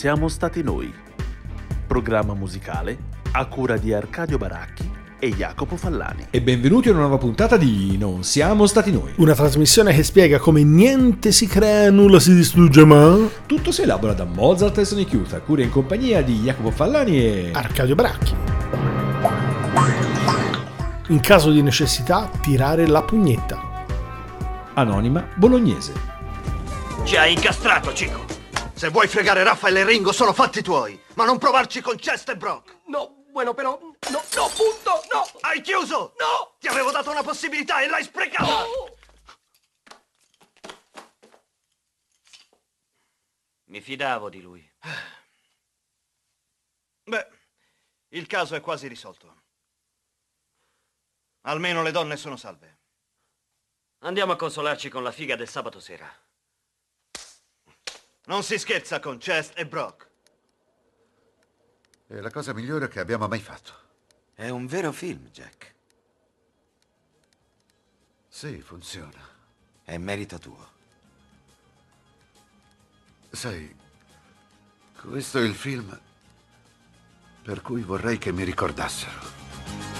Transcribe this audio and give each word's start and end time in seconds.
siamo 0.00 0.28
stati 0.28 0.62
noi. 0.62 0.90
Programma 1.86 2.32
musicale 2.32 2.96
a 3.32 3.44
cura 3.44 3.76
di 3.76 3.92
Arcadio 3.92 4.38
Baracchi 4.38 4.90
e 5.18 5.28
Jacopo 5.28 5.76
Fallani. 5.76 6.28
E 6.30 6.40
benvenuti 6.40 6.88
a 6.88 6.92
una 6.92 7.02
nuova 7.02 7.18
puntata 7.18 7.58
di 7.58 7.98
Non 7.98 8.24
siamo 8.24 8.66
stati 8.66 8.92
noi. 8.92 9.12
Una 9.16 9.34
trasmissione 9.34 9.92
che 9.92 10.02
spiega 10.02 10.38
come 10.38 10.62
niente 10.62 11.32
si 11.32 11.46
crea, 11.46 11.90
nulla 11.90 12.18
si 12.18 12.34
distrugge, 12.34 12.82
ma 12.86 13.14
Tutto 13.44 13.70
si 13.72 13.82
elabora 13.82 14.14
da 14.14 14.24
Mozart 14.24 14.78
e 14.78 14.86
Sonic 14.86 15.12
Youth, 15.12 15.34
a 15.34 15.40
cura 15.40 15.60
in 15.60 15.70
compagnia 15.70 16.22
di 16.22 16.40
Jacopo 16.44 16.70
Fallani 16.70 17.18
e... 17.18 17.50
Arcadio 17.52 17.94
Bracchi. 17.94 18.34
In 21.08 21.20
caso 21.20 21.50
di 21.50 21.60
necessità, 21.60 22.30
tirare 22.40 22.86
la 22.86 23.02
pugnetta. 23.02 23.84
Anonima 24.72 25.26
Bolognese. 25.34 25.92
Ci 27.04 27.16
hai 27.16 27.34
incastrato, 27.34 27.92
Cico. 27.92 28.29
Se 28.80 28.88
vuoi 28.88 29.08
fregare 29.08 29.42
Raffaele 29.42 29.80
e 29.80 29.84
Ringo, 29.84 30.10
sono 30.10 30.32
fatti 30.32 30.62
tuoi. 30.62 30.98
Ma 31.12 31.26
non 31.26 31.36
provarci 31.36 31.82
con 31.82 31.96
Chest 31.96 32.30
e 32.30 32.36
Brock. 32.38 32.78
No, 32.86 33.26
bueno, 33.30 33.52
però... 33.52 33.78
No, 33.78 33.98
no, 34.08 34.48
punto, 34.56 35.02
no! 35.12 35.22
Hai 35.40 35.60
chiuso! 35.60 36.14
No! 36.18 36.56
Ti 36.58 36.66
avevo 36.66 36.90
dato 36.90 37.10
una 37.10 37.22
possibilità 37.22 37.82
e 37.82 37.88
l'hai 37.88 38.02
sprecata! 38.02 38.64
Mi 43.64 43.82
fidavo 43.82 44.30
di 44.30 44.40
lui. 44.40 44.72
Beh, 47.04 47.28
il 48.08 48.26
caso 48.26 48.54
è 48.54 48.62
quasi 48.62 48.88
risolto. 48.88 49.42
Almeno 51.42 51.82
le 51.82 51.90
donne 51.90 52.16
sono 52.16 52.38
salve. 52.38 52.78
Andiamo 53.98 54.32
a 54.32 54.36
consolarci 54.36 54.88
con 54.88 55.02
la 55.02 55.12
figa 55.12 55.36
del 55.36 55.50
sabato 55.50 55.80
sera. 55.80 56.10
Non 58.30 58.44
si 58.44 58.58
scherza 58.58 59.00
con 59.00 59.18
Chest 59.18 59.58
e 59.58 59.66
Brock. 59.66 60.08
È 62.06 62.14
la 62.20 62.30
cosa 62.30 62.54
migliore 62.54 62.86
che 62.86 63.00
abbiamo 63.00 63.26
mai 63.26 63.40
fatto. 63.40 63.72
È 64.34 64.48
un 64.48 64.68
vero 64.68 64.92
film, 64.92 65.28
Jack. 65.30 65.74
Sì, 68.28 68.60
funziona. 68.60 69.20
È 69.82 69.98
merito 69.98 70.38
tuo. 70.38 70.70
Sai, 73.30 73.76
questo 75.02 75.38
è 75.40 75.42
il 75.42 75.56
film 75.56 76.00
per 77.42 77.62
cui 77.62 77.82
vorrei 77.82 78.16
che 78.18 78.30
mi 78.30 78.44
ricordassero. 78.44 79.99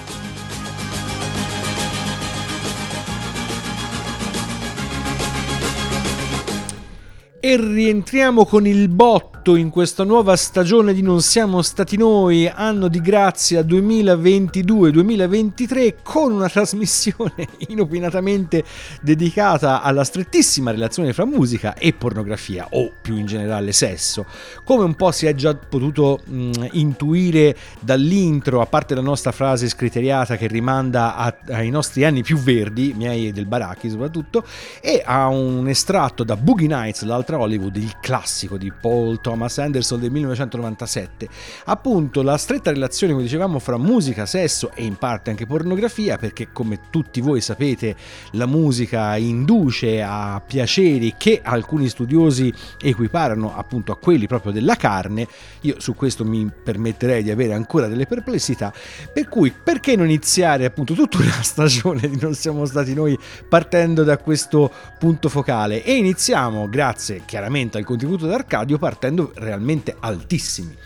E 7.42 7.56
rientriamo 7.56 8.44
con 8.44 8.66
il 8.66 8.90
botto 8.90 9.56
in 9.56 9.70
questa 9.70 10.04
nuova 10.04 10.36
stagione 10.36 10.92
di 10.92 11.00
Non 11.00 11.22
siamo 11.22 11.62
stati 11.62 11.96
noi, 11.96 12.46
anno 12.46 12.88
di 12.88 13.00
grazia 13.00 13.62
2022-2023, 13.62 15.94
con 16.02 16.32
una 16.32 16.50
trasmissione 16.50 17.48
inopinatamente 17.68 18.62
dedicata 19.00 19.80
alla 19.80 20.04
strettissima 20.04 20.70
relazione 20.70 21.14
fra 21.14 21.24
musica 21.24 21.72
e 21.72 21.94
pornografia, 21.94 22.66
o 22.72 22.92
più 23.00 23.16
in 23.16 23.24
generale 23.24 23.72
sesso. 23.72 24.26
Come 24.62 24.84
un 24.84 24.94
po' 24.94 25.10
si 25.10 25.24
è 25.24 25.34
già 25.34 25.54
potuto 25.54 26.20
mh, 26.22 26.66
intuire 26.72 27.56
dall'intro, 27.80 28.60
a 28.60 28.66
parte 28.66 28.94
la 28.94 29.00
nostra 29.00 29.32
frase 29.32 29.70
scriteriata 29.70 30.36
che 30.36 30.46
rimanda 30.46 31.16
a, 31.16 31.34
ai 31.48 31.70
nostri 31.70 32.04
anni 32.04 32.22
più 32.22 32.36
verdi, 32.36 32.92
miei 32.94 33.28
e 33.28 33.32
del 33.32 33.46
Baracchi 33.46 33.88
soprattutto, 33.88 34.44
e 34.82 35.02
a 35.02 35.28
un 35.28 35.66
estratto 35.68 36.22
da 36.22 36.36
Boogie 36.36 36.66
Nights, 36.66 37.00
l'altra 37.30 37.38
Hollywood, 37.38 37.76
il 37.76 37.96
classico 38.00 38.56
di 38.56 38.72
Paul 38.72 39.20
Thomas 39.20 39.58
Anderson 39.58 40.00
del 40.00 40.10
1997. 40.10 41.28
Appunto 41.66 42.22
la 42.22 42.36
stretta 42.36 42.70
relazione, 42.70 43.12
come 43.12 43.24
dicevamo, 43.24 43.58
fra 43.58 43.78
musica, 43.78 44.26
sesso 44.26 44.72
e 44.74 44.84
in 44.84 44.96
parte 44.96 45.30
anche 45.30 45.46
pornografia, 45.46 46.16
perché 46.16 46.50
come 46.52 46.80
tutti 46.90 47.20
voi 47.20 47.40
sapete 47.40 47.94
la 48.32 48.46
musica 48.46 49.16
induce 49.16 50.02
a 50.02 50.42
piaceri 50.44 51.14
che 51.16 51.40
alcuni 51.42 51.88
studiosi 51.88 52.52
equiparano 52.80 53.54
appunto 53.54 53.92
a 53.92 53.96
quelli 53.96 54.26
proprio 54.26 54.52
della 54.52 54.76
carne. 54.76 55.26
Io 55.62 55.76
su 55.78 55.94
questo 55.94 56.24
mi 56.24 56.50
permetterei 56.50 57.22
di 57.22 57.30
avere 57.30 57.52
ancora 57.52 57.86
delle 57.86 58.06
perplessità, 58.06 58.72
per 59.12 59.28
cui 59.28 59.52
perché 59.52 59.96
non 59.96 60.06
iniziare 60.06 60.64
appunto 60.64 60.94
tutta 60.94 61.18
una 61.18 61.30
stagione 61.42 62.08
di 62.08 62.18
Non 62.20 62.34
siamo 62.34 62.64
stati 62.64 62.94
noi 62.94 63.18
partendo 63.48 64.02
da 64.02 64.18
questo 64.18 64.70
punto 64.98 65.28
focale 65.28 65.82
e 65.82 65.94
iniziamo 65.96 66.68
grazie 66.68 67.19
chiaramente 67.24 67.78
al 67.78 67.84
contributo 67.84 68.26
d'Arcadio 68.26 68.78
partendo 68.78 69.32
realmente 69.36 69.96
altissimi. 69.98 70.76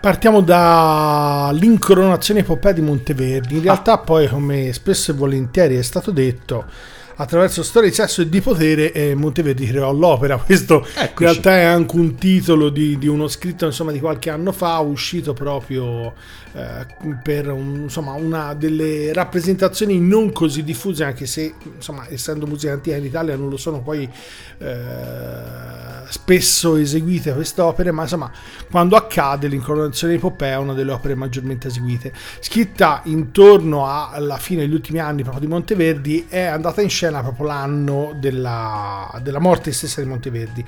Partiamo 0.00 0.40
dall'incoronazione 0.40 2.40
epopea 2.40 2.72
di 2.72 2.80
Monteverdi. 2.80 3.56
In 3.56 3.62
realtà, 3.62 3.98
poi, 3.98 4.28
come 4.28 4.72
spesso 4.72 5.10
e 5.10 5.14
volentieri 5.14 5.76
è 5.76 5.82
stato 5.82 6.10
detto, 6.10 6.64
attraverso 7.16 7.62
storie 7.62 7.90
di 7.90 7.94
sesso 7.94 8.22
e 8.22 8.28
di 8.30 8.40
potere, 8.40 8.92
eh, 8.92 9.14
Monteverdi 9.14 9.66
creò 9.66 9.92
l'opera. 9.92 10.38
Questo 10.42 10.82
Eccoci. 10.82 11.02
in 11.02 11.18
realtà 11.18 11.56
è 11.56 11.64
anche 11.64 11.96
un 11.96 12.14
titolo 12.14 12.70
di, 12.70 12.96
di 12.96 13.08
uno 13.08 13.28
scritto 13.28 13.66
insomma, 13.66 13.92
di 13.92 14.00
qualche 14.00 14.30
anno 14.30 14.52
fa, 14.52 14.78
uscito 14.78 15.34
proprio 15.34 16.14
eh, 16.52 16.86
per 17.22 17.50
un- 17.50 17.82
insomma, 17.82 18.12
una 18.12 18.54
delle 18.54 19.12
rappresentazioni 19.12 20.00
non 20.00 20.32
così 20.32 20.64
diffuse, 20.64 21.04
anche 21.04 21.26
se 21.26 21.54
insomma, 21.76 22.08
essendo 22.08 22.46
musica 22.46 22.72
antica 22.72 22.96
in 22.96 23.04
Italia 23.04 23.36
non 23.36 23.48
lo 23.48 23.56
sono 23.56 23.80
poi 23.80 24.08
eh, 24.58 26.08
spesso 26.08 26.76
eseguite 26.76 27.32
queste 27.32 27.60
opere, 27.60 27.92
ma 27.92 28.02
insomma, 28.02 28.30
quando 28.70 28.96
accade 28.96 29.46
l'incoronazione 29.46 30.14
epopea 30.14 30.54
è 30.54 30.58
una 30.58 30.74
delle 30.74 30.92
opere 30.92 31.14
maggiormente 31.14 31.68
eseguite. 31.68 32.12
Scritta 32.40 33.02
intorno 33.04 33.86
alla 33.86 34.38
fine 34.38 34.62
degli 34.62 34.74
ultimi 34.74 34.98
anni 34.98 35.22
proprio 35.22 35.44
di 35.44 35.52
Monteverdi, 35.52 36.26
è 36.28 36.42
andata 36.42 36.82
in 36.82 36.90
scena 36.90 37.22
proprio 37.22 37.46
l'anno 37.46 38.16
della, 38.18 39.20
della 39.22 39.38
morte 39.38 39.72
stessa 39.72 40.00
di 40.00 40.08
Monteverdi. 40.08 40.64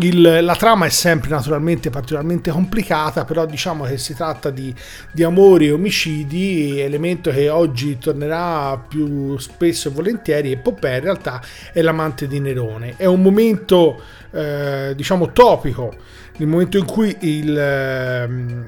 Il- 0.00 0.40
la 0.42 0.56
trama 0.56 0.86
è 0.86 0.88
sempre 0.88 1.30
naturalmente 1.30 1.88
particolarmente 1.88 2.50
complicata, 2.50 3.24
però 3.24 3.46
diciamo 3.46 3.84
che 3.84 3.96
si 3.96 4.12
tratta 4.12 4.50
di, 4.50 4.74
di 5.12 5.22
amori 5.22 5.66
e 5.68 5.70
omicidi, 5.70 6.80
elemento 6.80 7.30
che 7.30 7.48
oggi 7.48 7.98
tornerà 7.98 8.76
più 8.76 9.38
spesso 9.38 9.88
e 9.88 9.92
volentieri. 9.92 10.50
Epopea 10.50 10.96
in 10.96 11.02
realtà 11.02 11.40
è 11.72 11.80
l'amante 11.80 12.26
di 12.26 12.40
Nerone. 12.40 12.94
È 12.96 13.04
un 13.04 13.22
momento, 13.22 14.00
eh, 14.32 14.94
diciamo, 14.96 15.30
topico, 15.30 15.94
nel 16.38 16.48
momento 16.48 16.76
in 16.76 16.86
cui 16.86 17.16
il, 17.20 17.56
ehm, 17.56 18.64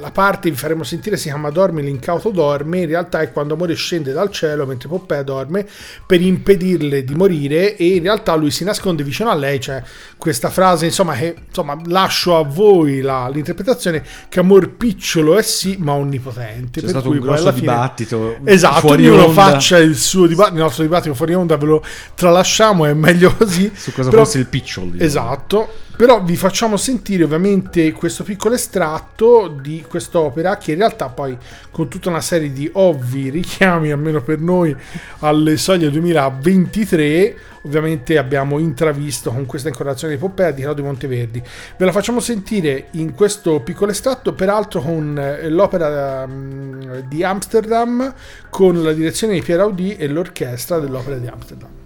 la- 0.00 0.10
parte 0.10 0.50
vi 0.50 0.56
faremo 0.56 0.82
sentire 0.84 1.16
si 1.16 1.28
chiama 1.28 1.50
Dorme, 1.50 1.82
l'incauto 1.82 2.30
dorme, 2.30 2.78
in 2.80 2.86
realtà 2.86 3.20
è 3.20 3.32
quando 3.32 3.54
Amore 3.54 3.74
scende 3.74 4.12
dal 4.12 4.30
cielo 4.30 4.66
mentre 4.66 4.88
Poppea 4.88 5.22
dorme 5.22 5.66
per 6.06 6.20
impedirle 6.20 7.04
di 7.04 7.14
morire 7.14 7.76
e 7.76 7.96
in 7.96 8.02
realtà 8.02 8.34
lui 8.34 8.50
si 8.50 8.64
nasconde 8.64 9.02
vicino 9.02 9.30
a 9.30 9.34
lei, 9.34 9.58
c'è 9.58 9.82
questa 10.16 10.50
frase 10.50 10.86
insomma 10.86 11.14
che 11.14 11.34
insomma 11.48 11.78
lascio 11.86 12.36
a 12.36 12.42
voi 12.44 13.00
la- 13.00 13.28
l'interpretazione 13.28 14.02
che 14.28 14.40
amor 14.40 14.70
picciolo 14.76 15.36
è 15.38 15.42
sì 15.42 15.76
ma 15.78 15.92
onnipotente. 15.92 16.80
C'è 16.80 16.86
per 16.86 16.88
stato 16.90 17.08
cui 17.08 17.18
un 17.18 17.22
grosso 17.24 17.42
alla 17.42 17.52
fine- 17.52 17.60
dibattito 17.72 18.36
Esatto, 18.44 18.80
fuori 18.80 19.06
ognuno 19.08 19.26
onda. 19.26 19.42
faccia 19.50 19.78
il 19.78 19.96
suo 19.96 20.26
dibattito, 20.26 20.56
il 20.56 20.62
nostro 20.62 20.82
dibattito 20.82 21.14
fuori 21.14 21.34
onda 21.34 21.56
ve 21.56 21.66
lo 21.66 21.84
tralasciamo, 22.14 22.86
è 22.86 22.92
meglio 22.94 23.34
così. 23.36 23.70
Su 23.74 23.92
cosa 23.92 24.10
Però- 24.10 24.24
fosse 24.24 24.38
il 24.38 24.46
picciolo. 24.46 24.86
diciamo. 24.90 25.04
Esatto, 25.04 25.68
però 25.96 26.22
vi 26.22 26.36
facciamo 26.36 26.76
sentire 26.76 27.24
ovviamente 27.24 27.90
questo 27.92 28.22
piccolo 28.22 28.54
estratto 28.54 29.48
di 29.48 29.82
quest'opera 29.88 30.58
che 30.58 30.72
in 30.72 30.78
realtà 30.78 31.08
poi 31.08 31.36
con 31.70 31.88
tutta 31.88 32.10
una 32.10 32.20
serie 32.20 32.52
di 32.52 32.68
ovvi 32.74 33.30
richiami, 33.30 33.90
almeno 33.90 34.20
per 34.20 34.38
noi, 34.38 34.76
alle 35.20 35.56
soglie 35.56 35.90
2023, 35.90 37.36
ovviamente 37.62 38.18
abbiamo 38.18 38.58
intravisto 38.58 39.30
con 39.30 39.46
questa 39.46 39.68
incorporazione 39.68 40.14
di 40.14 40.20
Poppea 40.20 40.50
di 40.50 40.62
Claudio 40.62 40.84
Monteverdi. 40.84 41.42
Ve 41.78 41.84
la 41.86 41.92
facciamo 41.92 42.20
sentire 42.20 42.88
in 42.92 43.14
questo 43.14 43.60
piccolo 43.60 43.90
estratto, 43.90 44.34
peraltro 44.34 44.82
con 44.82 45.18
eh, 45.18 45.48
l'opera 45.48 46.26
mm, 46.26 47.08
di 47.08 47.24
Amsterdam, 47.24 48.14
con 48.50 48.82
la 48.82 48.92
direzione 48.92 49.32
di 49.32 49.40
Pierre 49.40 49.62
Audi 49.62 49.96
e 49.96 50.08
l'orchestra 50.08 50.78
dell'opera 50.78 51.16
di 51.16 51.26
Amsterdam. 51.26 51.84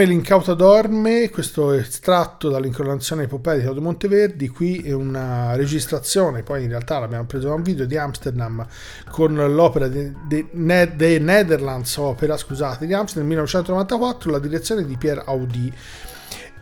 Dorme 0.00 0.14
l'incauta 0.14 0.54
dorme, 0.54 1.28
questo 1.28 1.72
estratto 1.72 2.48
dall'incoronazione 2.48 3.24
epopetica 3.24 3.70
di 3.70 3.80
Monteverdi, 3.80 4.48
qui 4.48 4.78
è 4.78 4.92
una 4.92 5.54
registrazione, 5.56 6.42
poi 6.42 6.62
in 6.62 6.70
realtà 6.70 6.98
l'abbiamo 6.98 7.26
preso 7.26 7.48
da 7.48 7.54
un 7.54 7.62
video 7.62 7.84
di 7.84 7.98
Amsterdam 7.98 8.66
con 9.10 9.34
l'opera 9.34 9.90
The 9.90 10.46
Netherlands 10.52 11.94
Opera, 11.98 12.38
scusate, 12.38 12.86
di 12.86 12.94
Amsterdam 12.94 13.28
1994, 13.28 14.30
la 14.30 14.38
direzione 14.38 14.86
di 14.86 14.96
Pierre 14.96 15.22
Audi 15.26 15.70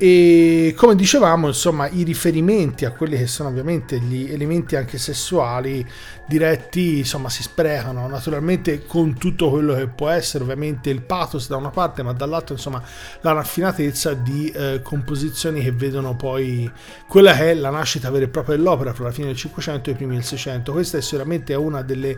e 0.01 0.75
come 0.77 0.95
dicevamo 0.95 1.49
insomma 1.49 1.89
i 1.89 2.05
riferimenti 2.05 2.85
a 2.85 2.93
quelli 2.93 3.17
che 3.17 3.27
sono 3.27 3.49
ovviamente 3.49 3.99
gli 3.99 4.31
elementi 4.31 4.77
anche 4.77 4.97
sessuali 4.97 5.85
diretti 6.25 6.99
insomma 6.99 7.29
si 7.29 7.43
sprecano 7.43 8.07
naturalmente 8.07 8.87
con 8.87 9.19
tutto 9.19 9.51
quello 9.51 9.75
che 9.75 9.89
può 9.89 10.09
essere 10.09 10.45
ovviamente 10.45 10.89
il 10.91 11.03
pathos 11.03 11.49
da 11.49 11.57
una 11.57 11.71
parte 11.71 12.05
ma 12.05 12.13
dall'altra 12.13 12.55
insomma 12.55 12.81
la 13.23 13.33
raffinatezza 13.33 14.15
di 14.15 14.49
eh, 14.51 14.81
composizioni 14.85 15.63
che 15.63 15.73
vedono 15.73 16.15
poi 16.15 16.71
quella 17.09 17.35
che 17.35 17.51
è 17.51 17.55
la 17.55 17.71
nascita 17.71 18.09
vera 18.09 18.27
e 18.27 18.29
propria 18.29 18.55
dell'opera 18.55 18.95
fra 18.95 19.07
la 19.07 19.11
fine 19.11 19.27
del 19.27 19.37
500 19.37 19.91
e 19.91 19.93
i 19.95 19.97
primi 19.97 20.15
del 20.15 20.25
600 20.25 20.71
questa 20.71 20.99
è 20.99 21.01
sicuramente 21.01 21.55
una 21.55 21.83
delle 21.83 22.17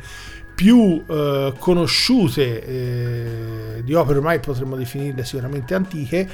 più 0.61 1.03
eh, 1.09 1.55
conosciute 1.59 2.67
eh, 2.67 3.83
di 3.83 3.95
opere 3.95 4.19
ormai 4.19 4.41
potremmo 4.41 4.77
definirle 4.77 5.25
sicuramente 5.25 5.73
antiche, 5.73 6.29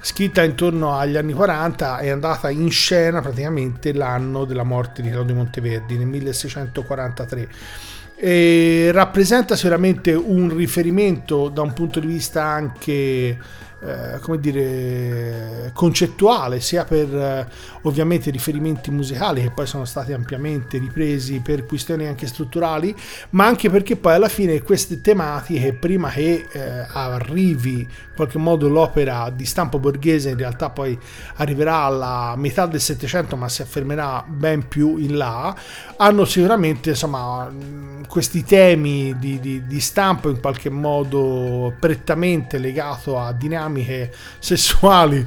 scritta 0.00 0.42
intorno 0.42 0.96
agli 0.96 1.16
anni 1.16 1.32
40 1.32 1.98
è 1.98 2.08
andata 2.08 2.48
in 2.50 2.70
scena 2.70 3.20
praticamente 3.20 3.92
l'anno 3.92 4.44
della 4.44 4.62
morte 4.62 5.02
di 5.02 5.10
Claudio 5.10 5.34
Monteverdi 5.34 5.96
nel 5.96 6.06
1643. 6.06 7.48
E 8.16 8.90
rappresenta 8.92 9.56
sicuramente 9.56 10.12
un 10.12 10.54
riferimento 10.54 11.48
da 11.48 11.62
un 11.62 11.72
punto 11.72 12.00
di 12.00 12.06
vista 12.06 12.44
anche 12.44 13.38
eh, 13.82 14.18
come 14.20 14.38
dire, 14.38 15.70
concettuale, 15.72 16.60
sia 16.60 16.84
per 16.84 17.14
eh, 17.14 17.48
ovviamente 17.82 18.30
riferimenti 18.30 18.90
musicali 18.90 19.42
che 19.42 19.50
poi 19.50 19.66
sono 19.66 19.86
stati 19.86 20.12
ampiamente 20.12 20.76
ripresi 20.76 21.40
per 21.40 21.64
questioni 21.64 22.06
anche 22.06 22.26
strutturali, 22.26 22.94
ma 23.30 23.46
anche 23.46 23.70
perché 23.70 23.96
poi 23.96 24.14
alla 24.14 24.28
fine 24.28 24.60
queste 24.60 25.00
tematiche, 25.00 25.72
prima 25.72 26.10
che 26.10 26.46
eh, 26.50 26.86
arrivi 26.92 27.78
in 27.80 27.88
qualche 28.14 28.36
modo 28.38 28.68
l'opera 28.68 29.30
di 29.34 29.46
stampo 29.46 29.78
borghese, 29.78 30.28
in 30.28 30.36
realtà 30.36 30.68
poi 30.68 30.98
arriverà 31.36 31.76
alla 31.76 32.34
metà 32.36 32.66
del 32.66 32.80
Settecento, 32.80 33.34
ma 33.36 33.48
si 33.48 33.62
affermerà 33.62 34.22
ben 34.28 34.68
più 34.68 34.98
in 34.98 35.16
là, 35.16 35.56
hanno 35.96 36.26
sicuramente 36.26 36.90
insomma 36.90 37.50
questi 38.06 38.44
temi 38.44 39.16
di, 39.18 39.40
di, 39.40 39.66
di 39.66 39.80
stampo 39.80 40.28
in 40.28 40.40
qualche 40.40 40.68
modo 40.68 41.72
prettamente 41.78 42.58
legato 42.58 43.18
a 43.18 43.32
dinamiche 43.32 43.68
dinamiche 43.70 44.12
sessuali 44.38 45.26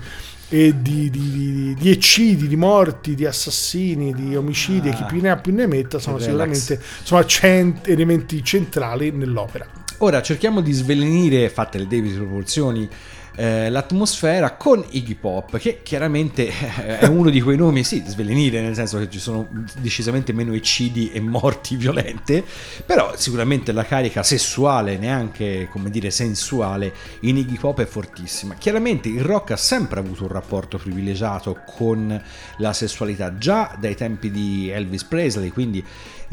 e 0.50 0.82
di, 0.82 1.10
di, 1.10 1.76
di, 1.76 1.90
eccidi, 1.90 2.48
di 2.48 2.56
morti, 2.56 3.16
di 3.16 3.26
assassini, 3.26 4.14
di 4.14 4.36
omicidi, 4.36 4.90
ah, 4.90 4.94
chi 4.94 5.04
più 5.06 5.20
ne 5.20 5.32
ha 5.32 5.38
più 5.38 5.52
ne 5.52 5.66
metta, 5.66 5.98
sono 5.98 6.20
sicuramente 6.20 6.80
insomma, 7.00 7.26
cent- 7.26 7.88
elementi 7.88 8.44
centrali 8.44 9.10
nell'opera. 9.12 9.66
Ora 10.00 10.22
cerchiamo 10.22 10.62
di 10.62 10.72
svelenire, 10.72 11.50
fatte 11.50 11.80
le 11.80 11.88
debite 11.88 12.18
proporzioni, 12.18 12.88
eh, 13.36 13.70
l'atmosfera 13.70 14.56
con 14.56 14.84
Iggy 14.90 15.16
Pop, 15.16 15.58
che 15.58 15.82
chiaramente 15.84 16.48
eh, 16.48 17.00
è 17.00 17.06
uno 17.08 17.30
di 17.30 17.42
quei 17.42 17.58
nomi, 17.58 17.84
sì, 17.84 18.04
svelenire, 18.06 18.62
nel 18.62 18.76
senso 18.76 19.00
che 19.00 19.10
ci 19.10 19.20
sono 19.20 19.48
decisamente 19.80 20.34
meno 20.34 20.54
eccidi 20.54 21.12
e 21.12 21.20
morti 21.20 21.76
violente, 21.76 22.44
però 22.86 23.14
sicuramente 23.16 23.72
la 23.72 23.86
carica 23.86 24.24
sessuale, 24.24 24.98
neanche 24.98 25.68
come 25.72 25.90
dire 25.90 26.12
sensuale, 26.12 26.94
in 27.22 27.38
Iggy 27.38 27.58
Pop 27.58 27.82
è 27.82 27.86
fortissima. 27.86 28.56
Chiaramente 28.56 29.10
il 29.10 29.22
rock 29.22 29.52
ha 29.52 29.58
sempre 29.58 30.00
avuto 30.00 30.24
un 30.24 30.30
rapporto 30.30 30.78
privilegiato 30.78 31.62
con 31.66 32.22
la 32.58 32.74
sessualità, 32.74 33.38
già 33.38 33.76
dai 33.80 33.96
tempi 33.96 34.30
di 34.30 34.70
Elvis 34.70 35.04
Presley, 35.04 35.50
quindi 35.50 35.84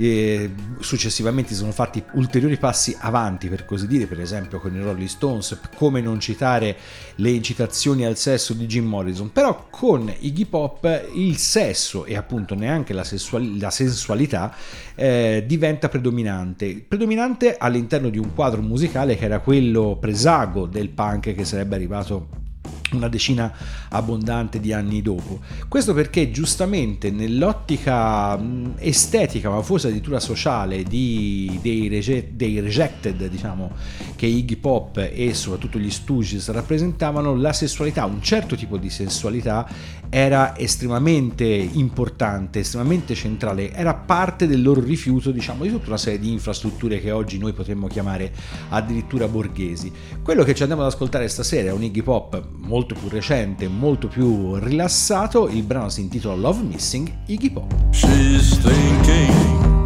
e 0.00 0.50
successivamente 0.78 1.50
si 1.50 1.57
sono 1.57 1.73
fatti 1.73 2.02
ulteriori 2.12 2.57
passi 2.57 2.97
avanti, 2.99 3.50
per 3.50 3.66
così 3.66 3.87
dire, 3.87 4.07
per 4.07 4.19
esempio 4.19 4.59
con 4.59 4.75
i 4.75 4.80
Rolling 4.80 5.07
Stones, 5.07 5.61
come 5.76 6.00
non 6.00 6.19
citare 6.19 6.75
le 7.16 7.28
incitazioni 7.28 8.07
al 8.07 8.16
sesso 8.16 8.54
di 8.54 8.64
Jim 8.64 8.87
Morrison, 8.87 9.30
però 9.30 9.66
con 9.69 10.11
Iggy 10.21 10.47
Pop 10.47 11.11
il 11.12 11.37
sesso 11.37 12.07
e 12.07 12.16
appunto 12.16 12.54
neanche 12.54 12.95
la, 12.95 13.04
sessual- 13.04 13.59
la 13.59 13.69
sensualità 13.69 14.54
eh, 14.95 15.45
diventa 15.47 15.90
predominante, 15.90 16.83
predominante 16.88 17.59
all'interno 17.59 18.09
di 18.09 18.16
un 18.16 18.33
quadro 18.35 18.62
musicale 18.62 19.19
che 19.19 19.26
era 19.26 19.40
quello 19.40 19.99
presago 20.00 20.64
del 20.64 20.88
punk 20.88 21.35
che 21.35 21.45
sarebbe 21.45 21.75
arrivato 21.75 22.49
una 22.92 23.09
decina 23.09 23.52
abbondante 23.88 24.61
di 24.61 24.73
anni 24.73 25.02
dopo. 25.02 25.40
Questo 25.68 25.94
perché 25.94 26.30
giustamente 26.30 27.11
nell'ottica 27.11 28.38
estetica, 28.78 29.50
ma 29.50 29.62
forse 29.62 29.88
addirittura 29.88 30.20
sociale 30.20 30.82
di, 30.82 31.59
dei, 31.62 31.88
rege, 31.88 32.30
dei, 32.32 32.61
rejected, 32.61 33.26
diciamo, 33.26 33.73
che 34.16 34.26
Iggy 34.26 34.56
Pop 34.56 34.97
e 34.99 35.35
soprattutto 35.35 35.78
gli 35.78 35.90
Stooges 35.90 36.50
rappresentavano, 36.50 37.35
la 37.35 37.52
sessualità, 37.52 38.04
un 38.04 38.23
certo 38.23 38.56
tipo 38.56 38.76
di 38.76 38.90
sessualità 38.90 39.68
era 40.11 40.59
estremamente 40.59 41.45
importante, 41.45 42.59
estremamente 42.59 43.14
centrale, 43.14 43.73
era 43.73 43.95
parte 43.95 44.49
del 44.49 44.61
loro 44.61 44.81
rifiuto, 44.81 45.31
diciamo, 45.31 45.62
di 45.62 45.71
tutta 45.71 45.87
una 45.87 45.97
serie 45.97 46.19
di 46.19 46.33
infrastrutture 46.33 47.00
che 47.00 47.12
oggi 47.12 47.38
noi 47.38 47.52
potremmo 47.52 47.87
chiamare 47.87 48.33
addirittura 48.71 49.29
borghesi. 49.29 49.90
Quello 50.23 50.43
che 50.43 50.55
ci 50.55 50.62
andiamo 50.62 50.83
ad 50.83 50.88
ascoltare 50.88 51.29
stasera 51.29 51.69
è 51.71 51.73
un 51.73 51.85
Iggy 51.85 52.02
Pop 52.02 52.43
molto 52.57 52.95
più 52.95 53.09
recente, 53.09 53.69
molto 53.69 54.09
più 54.09 54.57
rilassato, 54.57 55.49
il 55.49 55.62
brano 55.62 55.88
si 55.88 56.00
intitola 56.00 56.35
Love 56.35 56.62
Missing 56.62 57.12
Iggy 57.26 57.50
Pop. 57.50 57.73
She's 57.93 58.59
thinking 58.59 59.79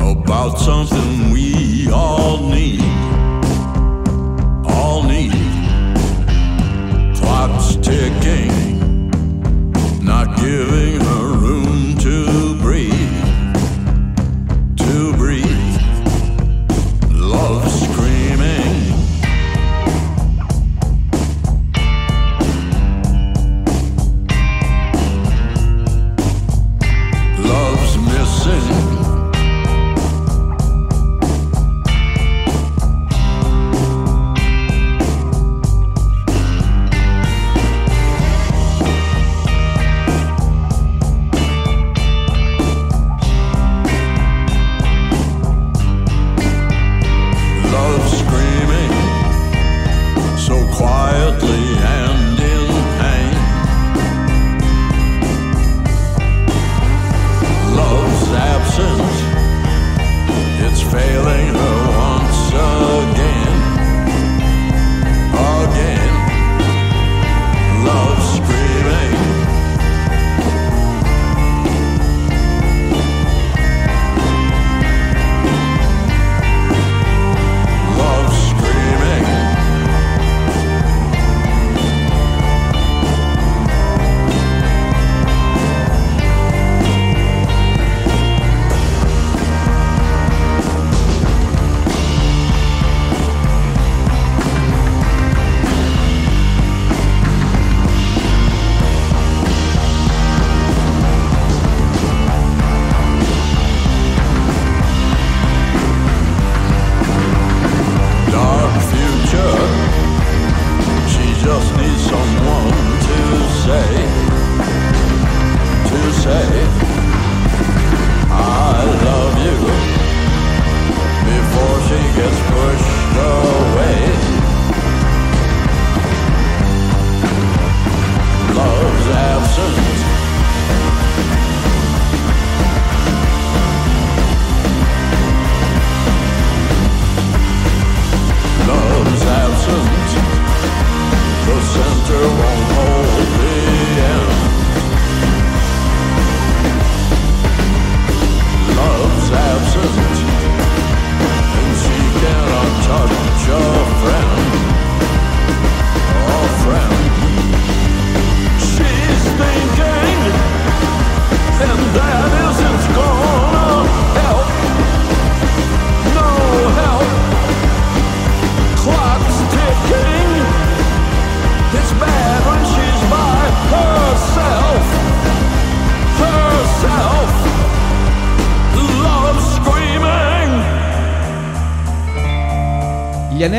about 0.00 0.58
something 0.58 1.30
we 1.30 1.88
all 1.92 2.48
need. 2.48 2.80
All 4.64 5.04
need. 5.04 5.32
Clock's 7.14 7.76
ticking. 7.76 8.59
give 10.40 10.69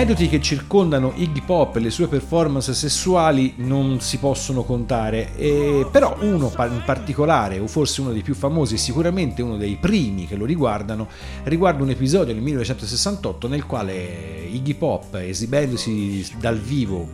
aneddoti 0.01 0.29
che 0.29 0.41
circondano 0.41 1.13
Iggy 1.15 1.41
Pop 1.41 1.75
e 1.75 1.79
le 1.79 1.91
sue 1.91 2.08
performance 2.08 2.74
sessuali 2.74 3.53
non 3.58 4.00
si 4.00 4.17
possono 4.17 4.63
contare, 4.63 5.36
e, 5.36 5.86
però 5.91 6.17
uno 6.22 6.51
in 6.58 6.81
particolare, 6.84 7.60
o 7.60 7.67
forse 7.67 8.01
uno 8.01 8.12
dei 8.12 8.24
più 8.24 8.34
famosi, 8.34 8.77
sicuramente 8.77 9.43
uno 9.43 9.58
dei 9.58 9.77
primi 9.79 10.25
che 10.25 10.36
lo 10.36 10.46
riguardano, 10.46 11.08
riguarda 11.43 11.84
un 11.84 11.91
episodio 11.91 12.34
nel 12.34 12.41
1968 12.41 13.48
nel 13.48 13.67
quale 13.67 14.31
Iggy 14.55 14.75
Pop, 14.75 15.15
esibendosi 15.15 16.25
dal 16.39 16.58
vivo, 16.58 17.08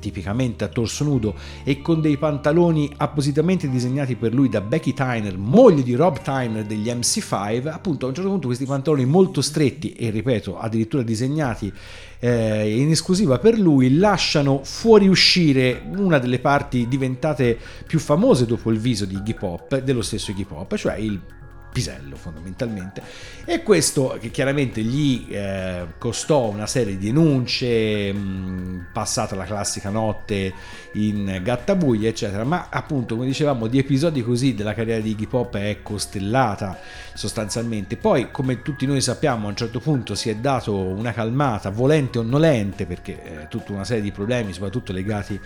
tipicamente 0.00 0.64
a 0.64 0.68
torso 0.68 1.02
nudo 1.04 1.34
e 1.64 1.80
con 1.80 2.00
dei 2.00 2.18
pantaloni 2.18 2.92
appositamente 2.98 3.70
disegnati 3.70 4.16
per 4.16 4.34
lui 4.34 4.48
da 4.48 4.60
Becky 4.60 4.92
Tyner, 4.92 5.38
moglie 5.38 5.82
di 5.82 5.94
Rob 5.94 6.20
Tyner 6.20 6.64
degli 6.64 6.88
MC5, 6.88 7.68
appunto 7.68 8.04
a 8.04 8.08
un 8.10 8.14
certo 8.14 8.30
punto 8.30 8.46
questi 8.46 8.66
pantaloni 8.66 9.06
molto 9.06 9.40
stretti 9.40 9.92
e 9.92 10.10
ripeto 10.10 10.58
addirittura 10.58 11.02
disegnati 11.02 11.72
eh, 12.20 12.78
in 12.78 12.90
esclusiva 12.90 13.38
per 13.38 13.58
lui, 13.58 13.96
lasciano 13.96 14.60
fuoriuscire 14.62 15.82
una 15.96 16.18
delle 16.18 16.38
parti 16.38 16.86
diventate 16.86 17.58
più 17.86 17.98
famose 17.98 18.44
dopo 18.44 18.70
il 18.70 18.78
viso 18.78 19.06
di 19.06 19.14
Iggy 19.14 19.34
Pop, 19.34 19.78
dello 19.80 20.02
stesso 20.02 20.30
Iggy 20.30 20.44
Pop, 20.44 20.76
cioè 20.76 20.96
il 20.96 21.20
pisello 21.74 22.14
fondamentalmente. 22.14 23.02
E 23.44 23.64
questo 23.64 24.16
che 24.20 24.30
chiaramente 24.30 24.80
gli 24.82 25.26
eh, 25.28 25.86
costò 25.98 26.48
una 26.48 26.68
serie 26.68 26.96
di 26.96 27.06
denunce 27.06 28.12
mh, 28.12 28.86
passata 28.92 29.34
la 29.34 29.44
classica 29.44 29.90
notte 29.90 30.54
in 30.92 31.40
gattabuia 31.42 32.08
eccetera. 32.08 32.44
Ma 32.44 32.68
appunto 32.70 33.16
come 33.16 33.26
dicevamo 33.26 33.66
di 33.66 33.78
episodi 33.78 34.22
così 34.22 34.54
della 34.54 34.72
carriera 34.72 35.00
di 35.00 35.10
Iggy 35.10 35.26
Pop 35.26 35.56
è 35.56 35.82
costellata 35.82 36.78
sostanzialmente. 37.12 37.96
Poi 37.96 38.30
come 38.30 38.62
tutti 38.62 38.86
noi 38.86 39.00
sappiamo 39.00 39.46
a 39.46 39.50
un 39.50 39.56
certo 39.56 39.80
punto 39.80 40.14
si 40.14 40.30
è 40.30 40.36
dato 40.36 40.76
una 40.76 41.12
calmata 41.12 41.70
volente 41.70 42.20
o 42.20 42.22
nolente 42.22 42.86
perché 42.86 43.22
eh, 43.42 43.48
tutta 43.48 43.72
una 43.72 43.84
serie 43.84 44.02
di 44.02 44.12
problemi 44.12 44.52
soprattutto 44.52 44.92
legati 44.92 45.38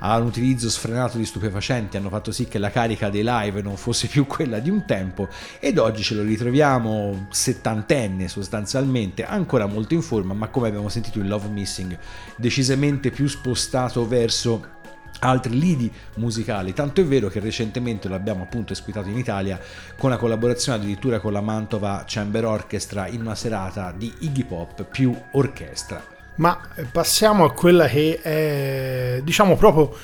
a 0.00 0.16
un 0.18 0.26
utilizzo 0.26 0.68
sfrenato 0.68 1.16
di 1.16 1.24
stupefacenti 1.24 1.96
hanno 1.96 2.08
fatto 2.08 2.32
sì 2.32 2.48
che 2.48 2.58
la 2.58 2.70
carica 2.70 3.08
dei 3.08 3.22
live 3.24 3.62
non 3.62 3.76
fosse 3.76 4.08
più 4.08 4.26
quella 4.26 4.58
di 4.58 4.68
un 4.68 4.84
tempo. 4.84 5.28
Ed 5.60 5.75
ed 5.76 5.82
oggi 5.82 6.02
ce 6.02 6.14
lo 6.14 6.22
ritroviamo 6.22 7.26
settantenne 7.30 8.28
sostanzialmente, 8.28 9.24
ancora 9.24 9.66
molto 9.66 9.92
in 9.92 10.00
forma, 10.00 10.32
ma 10.32 10.48
come 10.48 10.68
abbiamo 10.68 10.88
sentito 10.88 11.18
il 11.18 11.28
Love 11.28 11.48
Missing 11.48 11.98
decisamente 12.36 13.10
più 13.10 13.26
spostato 13.26 14.08
verso 14.08 14.74
altri 15.20 15.58
lidi 15.58 15.92
musicali, 16.14 16.72
tanto 16.72 17.02
è 17.02 17.04
vero 17.04 17.28
che 17.28 17.40
recentemente 17.40 18.08
lo 18.08 18.14
abbiamo 18.14 18.44
appunto 18.44 18.72
esquitato 18.72 19.10
in 19.10 19.18
Italia 19.18 19.60
con 19.98 20.08
la 20.08 20.16
collaborazione 20.16 20.78
addirittura 20.78 21.20
con 21.20 21.32
la 21.34 21.42
Mantova 21.42 22.04
Chamber 22.06 22.46
Orchestra 22.46 23.06
in 23.06 23.20
una 23.20 23.34
serata 23.34 23.92
di 23.94 24.10
Iggy 24.20 24.44
Pop 24.44 24.82
più 24.84 25.14
orchestra. 25.32 26.02
Ma 26.36 26.58
passiamo 26.90 27.44
a 27.44 27.52
quella 27.52 27.86
che 27.86 28.20
è, 28.20 29.20
diciamo, 29.22 29.56
proprio 29.56 29.94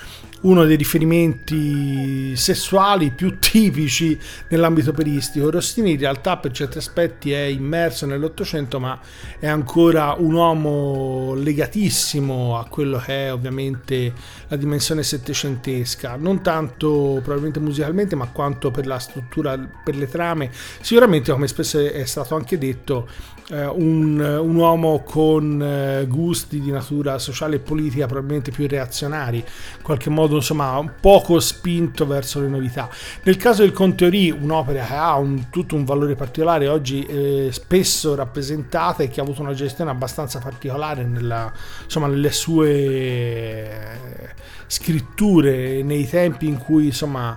uno 0.43 0.65
dei 0.65 0.77
riferimenti 0.77 2.35
sessuali 2.37 3.11
più 3.11 3.39
tipici 3.39 4.19
nell'ambito 4.49 4.91
operistico. 4.91 5.51
Rossini 5.51 5.93
in 5.93 5.99
realtà 5.99 6.37
per 6.39 6.53
certi 6.53 6.79
aspetti 6.79 7.33
è 7.33 7.43
immerso 7.43 8.07
nell'Ottocento, 8.07 8.81
ma 8.81 8.99
è 9.39 9.47
ancora 9.47 10.15
un 10.19 10.35
uomo 10.35 11.35
legatissimo 11.35 12.59
a 12.59 12.67
quello 12.67 12.99
che 12.99 13.27
è 13.27 13.33
ovviamente 13.33 14.13
la 14.49 14.57
dimensione 14.57 15.03
settecentesca, 15.03 16.17
non 16.17 16.43
tanto 16.43 17.21
probabilmente 17.23 17.61
musicalmente, 17.61 18.17
ma 18.17 18.29
quanto 18.29 18.71
per 18.71 18.87
la 18.87 18.99
struttura, 18.99 19.59
per 19.85 19.97
le 19.97 20.09
trame. 20.09 20.51
Sicuramente, 20.81 21.33
come 21.33 21.49
spesso 21.49 21.79
è 21.79 22.05
stato 22.05 22.35
anche 22.35 22.59
detto, 22.59 23.09
eh, 23.51 23.67
un, 23.67 24.19
un, 24.19 24.55
uomo 24.55 25.03
con 25.03 25.63
eh, 25.63 26.07
gusti 26.07 26.61
di 26.61 26.71
natura 26.71 27.19
sociale 27.19 27.57
e 27.57 27.59
politica 27.59 28.07
probabilmente 28.07 28.51
più 28.51 28.67
reazionari, 28.67 29.39
in 29.39 29.83
qualche 29.83 30.11
modo 30.11 30.37
insomma 30.37 30.83
poco 31.01 31.41
spinto 31.41 32.07
verso 32.07 32.41
le 32.41 32.49
novità. 32.49 32.89
Nel 33.25 33.37
caso 33.37 33.63
del 33.63 33.73
Conte 33.73 34.07
Ori, 34.07 34.31
un'opera 34.31 34.85
che 34.85 34.95
ha 34.95 35.17
un, 35.17 35.49
tutto 35.51 35.75
un 35.75 35.85
valore 35.85 36.15
particolare, 36.15 36.69
oggi 36.69 37.05
eh, 37.05 37.49
spesso 37.53 38.15
rappresentata 38.15 39.03
e 39.03 39.09
che 39.09 39.21
ha 39.21 39.23
avuto 39.23 39.43
una 39.43 39.55
gestione 39.55 39.91
abbastanza 39.91 40.39
particolare 40.39 41.05
nella, 41.05 41.53
insomma, 41.85 42.07
nelle 42.07 42.31
sue 42.31 42.71
eh, 42.71 44.31
scritture, 44.67 45.83
nei 45.83 46.09
tempi 46.09 46.47
in 46.47 46.59
cui 46.59 46.87
insomma 46.87 47.37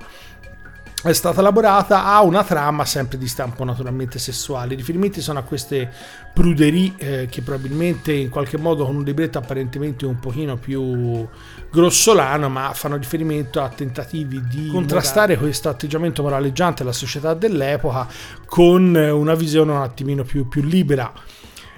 è 1.10 1.14
stata 1.14 1.40
elaborata 1.40 2.06
ha 2.06 2.22
una 2.24 2.44
trama 2.44 2.84
sempre 2.84 3.20
di 3.20 3.28
stampo 3.28 3.64
naturalmente 3.64 4.18
sessuale. 4.18 4.74
I 4.74 4.78
riferimenti 4.78 5.22
sono 5.22 5.38
a 5.38 5.44
queste 5.44 5.88
pruderie 6.34 6.94
eh, 6.98 7.28
che 7.30 7.44
probabilmente 7.44 8.12
in 8.12 8.30
qualche 8.30 8.58
modo 8.58 8.86
con 8.86 8.96
un 8.96 9.04
libretto 9.04 9.38
apparentemente 9.38 10.08
un 10.08 10.20
pochino 10.20 10.58
più 10.58 11.28
grossolano, 11.72 12.50
ma 12.50 12.72
fanno 12.74 12.98
riferimento 12.98 13.62
a 13.62 13.70
tentativi 13.70 14.42
di 14.48 14.68
contrastare 14.70 15.38
questo 15.38 15.70
atteggiamento 15.70 16.24
moraleggiante 16.24 16.82
della 16.82 16.96
società 16.96 17.36
dell'epoca 17.36 18.08
con 18.48 18.96
una 18.96 19.36
visione 19.36 19.74
un 19.74 19.82
attimino 19.82 20.24
più, 20.24 20.48
più 20.48 20.64
libera. 20.64 21.14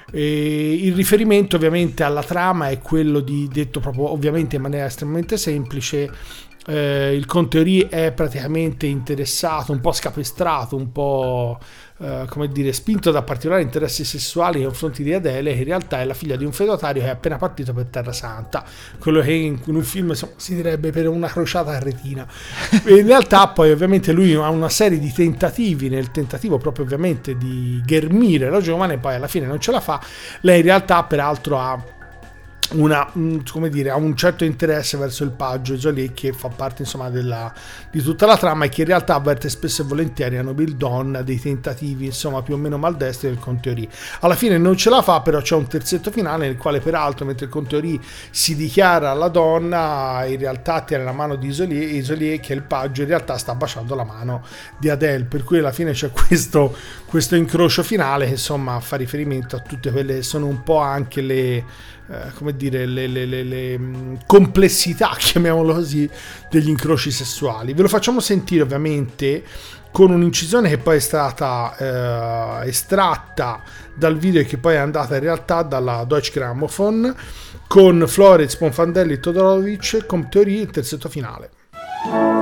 E 0.10 0.74
il 0.74 0.96
riferimento 0.96 1.58
ovviamente 1.58 2.04
alla 2.04 2.24
trama 2.24 2.70
è 2.70 2.80
quello 2.80 3.20
di, 3.20 3.50
detto 3.52 3.82
proprio 3.82 4.10
ovviamente 4.10 4.56
in 4.56 4.62
maniera 4.62 4.86
estremamente 4.86 5.36
semplice, 5.36 6.10
eh, 6.68 7.14
il 7.16 7.26
Conteori 7.26 7.88
è 7.90 8.12
praticamente 8.12 8.88
interessato, 8.88 9.72
un 9.72 9.80
po' 9.80 9.94
scapestrato, 9.94 10.76
un 10.76 10.92
po' 10.92 11.58
eh, 12.00 12.26
come 12.28 12.50
dire, 12.50 12.74
spinto 12.74 13.10
da 13.10 13.22
particolari 13.22 13.64
interessi 13.64 14.04
sessuali 14.04 14.58
nei 14.58 14.66
confronti 14.66 15.02
di 15.02 15.14
Adele, 15.14 15.54
che 15.54 15.60
in 15.60 15.64
realtà 15.64 16.02
è 16.02 16.06
la 16.06 16.14
figlia 16.14 16.36
di 16.36 16.44
un 16.44 16.52
feudatario 16.52 17.02
che 17.02 17.08
è 17.08 17.12
appena 17.12 17.38
partito 17.38 17.74
per 17.74 17.86
Terra 17.86 18.12
Santa, 18.12 18.66
quello 19.00 19.22
che 19.22 19.32
in, 19.32 19.58
in 19.64 19.76
un 19.76 19.84
film 19.84 20.10
insomma, 20.10 20.34
si 20.36 20.56
direbbe 20.56 20.92
per 20.92 21.08
una 21.08 21.28
crociata 21.28 21.72
a 21.72 21.80
retina. 21.80 22.28
in 22.88 23.06
realtà 23.06 23.48
poi 23.48 23.72
ovviamente 23.72 24.12
lui 24.12 24.34
ha 24.34 24.50
una 24.50 24.70
serie 24.70 25.00
di 25.00 25.12
tentativi 25.12 25.88
nel 25.88 26.12
tentativo 26.12 26.58
proprio 26.58 26.84
ovviamente 26.84 27.38
di 27.38 27.82
ghermire 27.86 28.50
la 28.50 28.60
giovane, 28.60 28.98
poi 28.98 29.16
alla 29.16 29.28
fine 29.28 29.46
non 29.46 29.60
ce 29.62 29.72
la 29.72 29.80
fa. 29.80 30.02
Lei 30.42 30.60
in 30.60 30.66
realtà 30.66 31.04
peraltro 31.06 31.58
ha 31.58 31.96
una, 32.72 33.10
come 33.50 33.70
dire, 33.70 33.90
ha 33.90 33.96
un 33.96 34.16
certo 34.16 34.44
interesse 34.44 34.98
verso 34.98 35.24
il 35.24 35.32
paggio 35.32 35.76
Joliet 35.76 36.14
che 36.14 36.34
fa 36.34 36.50
parte 36.50 36.82
insomma 36.82 37.10
della, 37.10 37.54
di 37.90 38.02
tutta 38.02 38.26
la 38.26 38.36
trama 38.36 38.66
e 38.66 38.70
che 38.70 38.82
in 38.82 38.88
realtà 38.88 39.16
avverte 39.16 39.48
spesso 39.50 39.84
e 39.84 39.86
volentieri 39.86 40.38
a 40.38 40.42
Nobil 40.42 40.76
Dawn 40.76 41.22
dei 41.24 41.40
tentativi 41.40 42.06
insomma 42.06 42.42
più 42.42 42.56
o 42.56 42.58
meno 42.58 42.78
maldestri 42.78 43.30
del 43.30 43.40
Conteori 43.40 43.88
alla 44.22 44.36
fine 44.36 44.58
non 44.58 44.76
ce 44.76 44.90
la 44.90 45.02
fa 45.02 45.22
però 45.22 45.40
c'è 45.40 45.56
un 45.56 45.68
terzetto 45.68 46.12
finale 46.12 46.48
nel 46.48 46.58
quale 46.58 46.80
peraltro 46.80 47.26
mentre 47.26 47.46
il 47.46 47.52
Conteori 47.52 48.00
si 48.32 48.56
dichiara 48.56 49.12
alla 49.12 49.30
donna 49.30 50.26
in 50.26 50.38
realtà 50.38 50.82
tiene 50.82 51.04
la 51.04 51.14
mano 51.14 51.36
di 51.36 51.48
Isolier, 51.48 51.96
Isolier 51.96 52.40
che 52.40 52.54
è 52.54 52.56
il 52.56 52.64
paggio 52.64 53.02
in 53.02 53.08
realtà 53.08 53.38
sta 53.38 53.56
baciando 53.56 53.96
la 53.96 54.04
mano 54.04 54.44
di 54.78 54.90
Adele. 54.90 55.24
Per 55.24 55.44
cui 55.44 55.60
alla 55.60 55.72
fine 55.72 55.92
c'è 55.92 56.12
questo, 56.12 56.76
questo 57.06 57.36
incrocio 57.36 57.84
finale 57.84 58.26
che 58.26 58.32
insomma 58.32 58.80
fa 58.80 58.96
riferimento 58.96 59.56
a 59.56 59.60
tutte 59.60 59.92
quelle 59.92 60.16
che 60.16 60.24
sono 60.24 60.48
un 60.48 60.64
po' 60.64 60.78
anche 60.78 61.22
le 61.22 61.64
eh, 62.10 62.32
come 62.36 62.56
dire, 62.56 62.86
le, 62.86 63.08
le, 63.08 63.26
le, 63.26 63.44
le, 63.44 63.78
mm, 63.78 64.16
complessità, 64.26 65.16
chiamiamolo 65.20 65.74
così, 65.74 66.10
degli 66.50 66.70
incroci 66.70 67.12
sessuali. 67.12 67.74
Ve 67.74 67.82
lo 67.84 67.88
facciamo 67.88 68.20
sentire 68.20 68.64
ovviamente 68.64 69.44
con 69.92 70.12
un'incisione 70.12 70.70
che 70.70 70.78
poi 70.78 70.98
è 70.98 71.00
stata 71.00 71.76
eh, 72.64 72.68
estratta 72.68 73.62
dal 73.96 74.18
video 74.18 74.42
e 74.42 74.46
che 74.46 74.58
poi 74.58 74.76
è 74.76 74.78
andata 74.78 75.16
in 75.16 75.22
realtà 75.22 75.64
dalla 75.64 76.04
Deutsche 76.06 76.40
Grammophon 76.40 77.16
con 77.68 78.04
Florez, 78.08 78.56
Ponfandelli 78.58 79.14
e 79.14 79.20
Todorovic 79.20 80.06
con 80.06 80.30
teoria 80.30 80.62
il 80.62 80.70
terzetto 80.70 81.10
finale. 81.10 82.37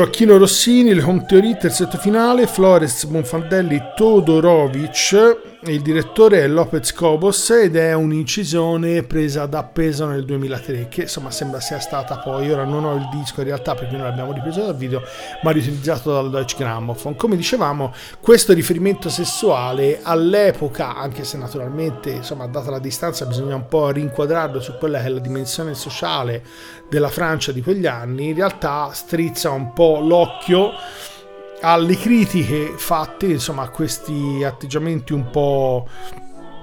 Gioacchino 0.00 0.38
Rossini, 0.38 0.94
le 0.94 1.02
home 1.02 1.26
theory, 1.26 1.58
terzetto 1.58 1.98
finale, 1.98 2.46
Flores 2.46 3.04
Bonfandelli 3.04 3.82
Todorovic, 3.94 5.49
il 5.70 5.82
direttore 5.82 6.42
è 6.42 6.48
Lopez 6.48 6.92
Cobos 6.92 7.50
ed 7.50 7.76
è 7.76 7.92
un'incisione 7.92 9.04
presa 9.04 9.46
da 9.46 9.62
peso 9.62 10.04
nel 10.06 10.24
2003 10.24 10.88
che 10.88 11.02
insomma 11.02 11.30
sembra 11.30 11.60
sia 11.60 11.78
stata 11.78 12.18
poi, 12.18 12.50
ora 12.50 12.64
non 12.64 12.84
ho 12.84 12.94
il 12.94 13.08
disco 13.12 13.40
in 13.40 13.46
realtà 13.46 13.74
perché 13.74 13.94
noi 13.94 14.06
l'abbiamo 14.06 14.32
ripreso 14.32 14.62
dal 14.62 14.76
video, 14.76 15.00
ma 15.42 15.52
riutilizzato 15.52 16.12
dal 16.12 16.28
Deutsche 16.28 16.56
Grammophon. 16.58 17.14
Come 17.14 17.36
dicevamo, 17.36 17.94
questo 18.20 18.52
riferimento 18.52 19.08
sessuale 19.08 20.00
all'epoca, 20.02 20.96
anche 20.96 21.22
se 21.22 21.36
naturalmente 21.36 22.10
insomma 22.10 22.48
data 22.48 22.70
la 22.70 22.80
distanza 22.80 23.24
bisogna 23.26 23.54
un 23.54 23.68
po' 23.68 23.90
rinquadrarlo 23.90 24.60
su 24.60 24.76
quella 24.76 24.98
che 24.98 25.06
è 25.06 25.10
la 25.10 25.20
dimensione 25.20 25.74
sociale 25.74 26.42
della 26.88 27.08
Francia 27.08 27.52
di 27.52 27.62
quegli 27.62 27.86
anni, 27.86 28.28
in 28.28 28.34
realtà 28.34 28.90
strizza 28.92 29.50
un 29.50 29.72
po' 29.72 30.00
l'occhio 30.00 30.72
alle 31.60 31.96
critiche 31.96 32.74
fatte 32.76 33.26
insomma, 33.26 33.62
a 33.62 33.68
questi 33.68 34.42
atteggiamenti 34.44 35.12
un 35.12 35.30
po' 35.30 35.86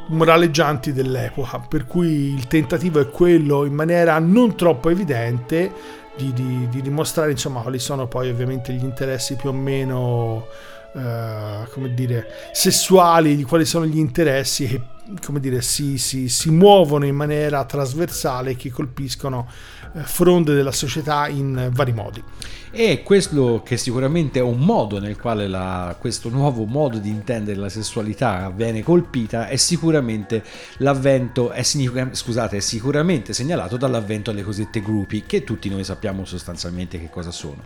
moraleggianti 0.08 0.94
dell'epoca, 0.94 1.60
per 1.60 1.86
cui 1.86 2.34
il 2.34 2.48
tentativo 2.48 3.00
è 3.00 3.10
quello 3.10 3.66
in 3.66 3.74
maniera 3.74 4.18
non 4.20 4.56
troppo 4.56 4.90
evidente 4.90 5.72
di, 6.16 6.34
di, 6.34 6.68
di 6.70 6.82
dimostrare 6.82 7.32
insomma, 7.32 7.62
quali 7.62 7.80
sono 7.80 8.08
poi 8.08 8.30
ovviamente 8.30 8.74
gli 8.74 8.84
interessi 8.84 9.36
più 9.36 9.50
o 9.50 9.54
meno 9.54 10.48
eh, 10.96 11.68
come 11.72 11.94
dire, 11.94 12.28
sessuali, 12.52 13.36
di 13.36 13.44
quali 13.44 13.66
sono 13.66 13.86
gli 13.86 14.00
interessi 14.00 14.68
che 14.68 14.82
come 15.24 15.40
dire, 15.40 15.62
si, 15.62 15.98
si, 15.98 16.30
si 16.30 16.50
muovono 16.50 17.06
in 17.06 17.16
maniera 17.16 17.64
trasversale 17.66 18.52
e 18.52 18.56
che 18.56 18.70
colpiscono 18.70 19.48
eh, 19.94 20.02
fronde 20.02 20.54
della 20.54 20.72
società 20.72 21.28
in 21.28 21.70
vari 21.72 21.94
modi. 21.94 22.24
E 22.70 23.02
questo 23.02 23.64
che 23.64 23.78
sicuramente 23.78 24.40
è 24.40 24.42
un 24.42 24.60
modo 24.60 25.00
nel 25.00 25.18
quale 25.18 25.48
la, 25.48 25.96
questo 25.98 26.30
nuovo 26.30 26.66
modo 26.66 26.98
di 26.98 27.10
intendere 27.10 27.58
la 27.58 27.70
sessualità 27.70 28.52
viene 28.54 28.84
colpita 28.84 29.48
è 29.48 29.56
sicuramente 29.56 30.44
l'avvento, 30.78 31.52
è, 31.52 31.64
scusate, 31.64 32.58
è 32.58 32.60
sicuramente 32.60 33.34
segnalato 33.34 33.78
dall'avvento 33.78 34.32
alle 34.32 34.44
cosiddette 34.44 34.82
gruppi, 34.82 35.24
che 35.26 35.44
tutti 35.44 35.70
noi 35.70 35.84
sappiamo 35.84 36.26
sostanzialmente 36.26 37.00
che 37.00 37.10
cosa 37.10 37.32
sono 37.32 37.64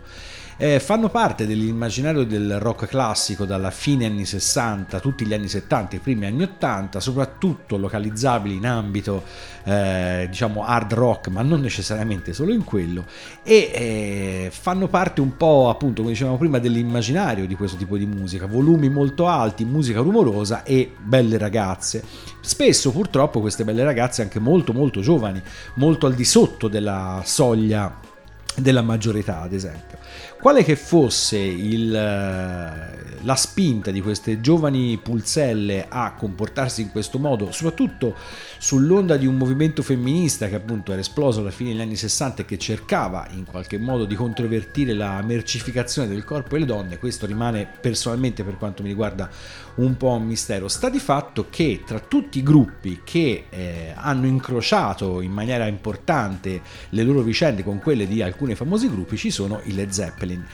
eh, 0.62 0.78
fanno 0.78 1.08
parte 1.08 1.44
dell'immaginario 1.44 2.22
del 2.24 2.60
rock 2.60 2.86
classico 2.86 3.44
dalla 3.44 3.72
fine 3.72 4.06
anni 4.06 4.24
60, 4.24 5.00
tutti 5.00 5.26
gli 5.26 5.34
anni 5.34 5.48
70, 5.48 5.96
i 5.96 5.98
primi 5.98 6.26
anni 6.26 6.44
80, 6.44 7.00
soprattutto 7.00 7.76
localizzabili 7.76 8.54
in 8.54 8.66
ambito 8.66 9.24
eh, 9.64 10.28
diciamo 10.30 10.64
hard 10.64 10.92
rock, 10.92 11.28
ma 11.30 11.42
non 11.42 11.60
necessariamente 11.60 12.32
solo 12.32 12.52
in 12.52 12.62
quello, 12.62 13.06
e 13.42 13.70
eh, 13.74 14.50
fanno 14.52 14.86
parte 14.86 15.20
un 15.20 15.36
po' 15.36 15.68
appunto, 15.68 16.02
come 16.02 16.12
dicevamo 16.12 16.38
prima, 16.38 16.60
dell'immaginario 16.60 17.44
di 17.48 17.56
questo 17.56 17.76
tipo 17.76 17.96
di 17.96 18.06
musica, 18.06 18.46
volumi 18.46 18.88
molto 18.88 19.26
alti, 19.26 19.64
musica 19.64 19.98
rumorosa 19.98 20.62
e 20.62 20.92
belle 20.96 21.38
ragazze. 21.38 22.04
Spesso 22.40 22.92
purtroppo 22.92 23.40
queste 23.40 23.64
belle 23.64 23.82
ragazze 23.82 24.22
anche 24.22 24.38
molto 24.38 24.72
molto 24.72 25.00
giovani, 25.00 25.42
molto 25.74 26.06
al 26.06 26.14
di 26.14 26.24
sotto 26.24 26.68
della 26.68 27.20
soglia 27.24 27.98
della 28.54 28.82
maggiore 28.82 29.20
età, 29.20 29.40
ad 29.40 29.52
esempio. 29.52 29.98
Quale 30.42 30.64
che 30.64 30.74
fosse 30.74 31.38
il, 31.38 31.94
eh, 31.94 33.20
la 33.22 33.34
spinta 33.36 33.92
di 33.92 34.00
queste 34.00 34.40
giovani 34.40 34.98
pulzelle 35.00 35.86
a 35.88 36.14
comportarsi 36.14 36.82
in 36.82 36.90
questo 36.90 37.20
modo, 37.20 37.52
soprattutto 37.52 38.16
sull'onda 38.58 39.16
di 39.16 39.28
un 39.28 39.36
movimento 39.36 39.84
femminista 39.84 40.48
che 40.48 40.56
appunto 40.56 40.90
era 40.90 41.00
esploso 41.00 41.38
alla 41.38 41.52
fine 41.52 41.70
degli 41.70 41.80
anni 41.80 41.94
60 41.94 42.42
e 42.42 42.44
che 42.44 42.58
cercava 42.58 43.28
in 43.30 43.44
qualche 43.44 43.78
modo 43.78 44.04
di 44.04 44.16
controvertire 44.16 44.94
la 44.94 45.22
mercificazione 45.22 46.08
del 46.08 46.24
corpo 46.24 46.56
e 46.56 46.58
le 46.58 46.64
donne, 46.64 46.98
questo 46.98 47.24
rimane 47.24 47.68
personalmente 47.80 48.42
per 48.42 48.56
quanto 48.56 48.82
mi 48.82 48.88
riguarda 48.88 49.30
un 49.76 49.96
po' 49.96 50.10
un 50.10 50.24
mistero. 50.24 50.68
Sta 50.68 50.88
di 50.88 50.98
fatto 50.98 51.46
che 51.48 51.82
tra 51.86 51.98
tutti 51.98 52.38
i 52.38 52.42
gruppi 52.42 53.00
che 53.04 53.44
eh, 53.48 53.92
hanno 53.94 54.26
incrociato 54.26 55.20
in 55.20 55.32
maniera 55.32 55.66
importante 55.66 56.60
le 56.90 57.02
loro 57.02 57.22
vicende 57.22 57.62
con 57.62 57.78
quelle 57.78 58.06
di 58.06 58.22
alcuni 58.22 58.54
famosi 58.54 58.88
gruppi 58.88 59.16
ci 59.16 59.30
sono 59.30 59.60
i 59.64 59.74
Led 59.74 59.90
Zeppelin. 59.90 60.44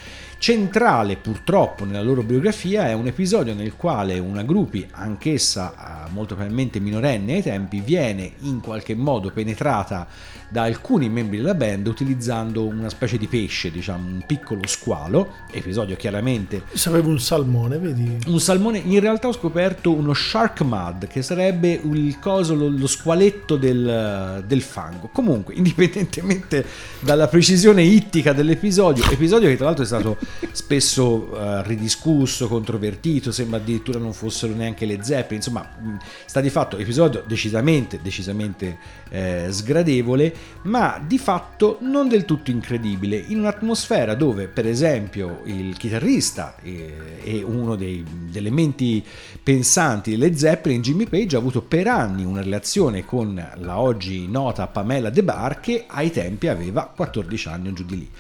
Centrale 0.41 1.17
purtroppo 1.17 1.85
nella 1.85 2.01
loro 2.01 2.23
biografia 2.23 2.87
è 2.87 2.93
un 2.93 3.09
episodio 3.09 3.55
nel 3.55 3.75
quale 3.75 4.21
una 4.21 4.45
gruppi, 4.45 4.87
anch'essa 4.93 6.07
eh, 6.07 6.11
molto 6.11 6.37
probabilmente 6.37 6.79
minorenne 6.79 7.35
ai 7.35 7.43
tempi, 7.43 7.81
viene 7.81 8.35
in 8.43 8.61
qualche 8.61 8.95
modo 8.95 9.33
penetrata 9.33 10.07
da 10.49 10.63
alcuni 10.63 11.09
membri 11.09 11.37
della 11.39 11.55
band 11.55 11.87
utilizzando 11.87 12.65
una 12.65 12.89
specie 12.89 13.19
di 13.19 13.27
pesce, 13.27 13.71
diciamo 13.71 14.07
un 14.07 14.23
piccolo 14.27 14.67
squalo, 14.67 15.35
episodio 15.51 15.97
chiaramente... 15.97 16.63
Sapevo 16.73 17.11
un 17.11 17.21
salmone, 17.21 17.79
vedi? 17.79 18.19
Un 18.27 18.41
salmone, 18.41 18.79
in 18.79 19.01
realtà 19.01 19.29
ho 19.29 19.33
scoperto 19.33 19.93
uno 19.93 20.15
shark 20.15 20.63
mud, 20.63 21.07
che 21.07 21.23
sarebbe 21.23 21.73
il 21.73 22.19
coso, 22.19 22.55
lo, 22.55 22.69
lo 22.69 22.87
squaletto 22.87 23.57
del, 23.57 24.45
del 24.47 24.63
fango. 24.63 25.09
Comunque, 25.13 25.55
indipendentemente 25.59 26.65
dalla 27.01 27.29
precisione 27.29 27.83
ittica 27.83 28.33
dell'episodio, 28.33 29.05
episodio 29.11 29.49
che 29.49 29.57
tra 29.57 29.67
l'altro 29.67 29.85
è 29.85 29.87
stato 29.87 30.17
spesso 30.53 31.31
uh, 31.31 31.63
ridiscusso, 31.63 32.49
controvertito, 32.49 33.33
sembra 33.33 33.59
addirittura 33.59 33.99
non 33.99 34.13
fossero 34.13 34.55
neanche 34.55 34.87
le 34.87 35.03
zeppe, 35.03 35.35
insomma 35.35 35.69
sta 36.25 36.41
di 36.41 36.51
fatto 36.51 36.79
episodio 36.79 37.23
decisamente, 37.27 38.01
decisamente 38.03 38.79
eh, 39.11 39.47
sgradevole, 39.51 40.35
ma 40.63 41.03
di 41.05 41.19
fatto 41.19 41.79
non 41.81 42.09
del 42.09 42.25
tutto 42.25 42.51
incredibile, 42.51 43.17
in 43.17 43.39
un'atmosfera 43.39 44.15
dove 44.15 44.49
per 44.49 44.67
esempio 44.67 45.43
il 45.45 45.77
chitarrista 45.77 46.57
e, 46.63 47.21
e 47.23 47.43
uno 47.43 47.77
dei, 47.77 48.05
degli 48.05 48.37
elementi 48.37 49.05
pensanti 49.43 50.11
delle 50.11 50.37
Zeppelin, 50.37 50.83
Jimmy 50.83 51.07
Page, 51.07 51.37
ha 51.37 51.39
avuto 51.39 51.63
per 51.63 51.87
anni 51.87 52.25
una 52.25 52.43
relazione 52.43 53.05
con 53.05 53.35
la 53.57 53.79
oggi 53.79 54.29
nota 54.29 54.67
Pamela 54.67 55.11
De 55.11 55.23
Bar 55.23 55.61
che 55.61 55.85
ai 55.87 56.11
tempi 56.11 56.49
aveva 56.49 56.93
14 56.95 57.49
anni 57.49 57.69
o 57.69 57.73
giù 57.73 57.85
di 57.85 57.99
lì. 57.99 58.11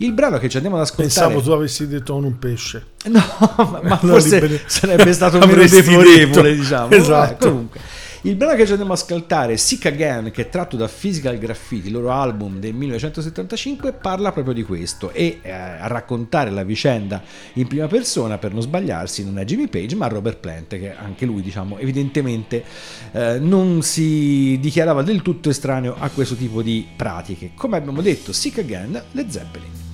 Il 0.00 0.12
brano 0.12 0.38
che 0.38 0.48
ci 0.48 0.56
andiamo 0.56 0.76
ad 0.76 0.82
ascoltare. 0.82 1.08
Pensavo 1.08 1.40
tu 1.40 1.50
avessi 1.50 1.88
detto 1.88 2.14
un 2.14 2.38
pesce. 2.38 2.86
No, 3.06 3.20
ma, 3.56 3.80
ma 3.82 3.96
forse 3.96 4.62
sarebbe 4.66 5.12
stato 5.12 5.38
meno 5.44 5.66
deplorevole, 5.66 6.54
diciamo. 6.54 6.90
Esatto. 6.90 7.46
Eh, 7.46 7.50
comunque. 7.50 7.80
Il 8.22 8.34
brano 8.34 8.56
che 8.56 8.64
ci 8.64 8.72
andiamo 8.72 8.94
ad 8.94 8.98
ascoltare, 8.98 9.56
Sick 9.56 9.86
Again, 9.86 10.32
che 10.32 10.42
è 10.42 10.48
tratto 10.48 10.76
da 10.76 10.88
Physical 10.88 11.38
Graffiti, 11.38 11.86
il 11.86 11.92
loro 11.92 12.10
album 12.10 12.58
del 12.58 12.74
1975, 12.74 13.92
parla 13.92 14.32
proprio 14.32 14.54
di 14.54 14.64
questo 14.64 15.12
e 15.12 15.38
eh, 15.40 15.52
a 15.52 15.86
raccontare 15.86 16.50
la 16.50 16.64
vicenda 16.64 17.22
in 17.54 17.68
prima 17.68 17.86
persona, 17.86 18.36
per 18.36 18.52
non 18.52 18.62
sbagliarsi, 18.62 19.24
non 19.24 19.38
è 19.38 19.44
Jimmy 19.44 19.68
Page 19.68 19.94
ma 19.94 20.08
Robert 20.08 20.38
Plant, 20.38 20.78
che 20.78 20.92
anche 20.96 21.26
lui, 21.26 21.42
diciamo, 21.42 21.78
evidentemente 21.78 22.64
eh, 23.12 23.38
non 23.38 23.82
si 23.82 24.58
dichiarava 24.60 25.02
del 25.02 25.22
tutto 25.22 25.50
estraneo 25.50 25.94
a 25.96 26.08
questo 26.08 26.34
tipo 26.34 26.60
di 26.60 26.84
pratiche. 26.96 27.52
Come 27.54 27.76
abbiamo 27.76 28.02
detto, 28.02 28.32
Sick 28.32 28.58
Again, 28.58 29.00
le 29.12 29.26
Zeppelin. 29.28 29.87